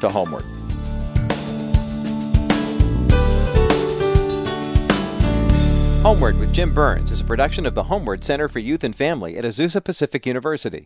to 0.00 0.08
HomeWord. 0.08 0.44
HomeWord 6.06 6.38
with 6.38 6.52
Jim 6.52 6.72
Burns 6.72 7.10
is 7.10 7.20
a 7.20 7.24
production 7.24 7.66
of 7.66 7.74
the 7.74 7.82
HomeWord 7.82 8.22
Center 8.22 8.48
for 8.48 8.60
Youth 8.60 8.84
and 8.84 8.94
Family 8.94 9.36
at 9.36 9.44
Azusa 9.44 9.82
Pacific 9.82 10.24
University. 10.24 10.84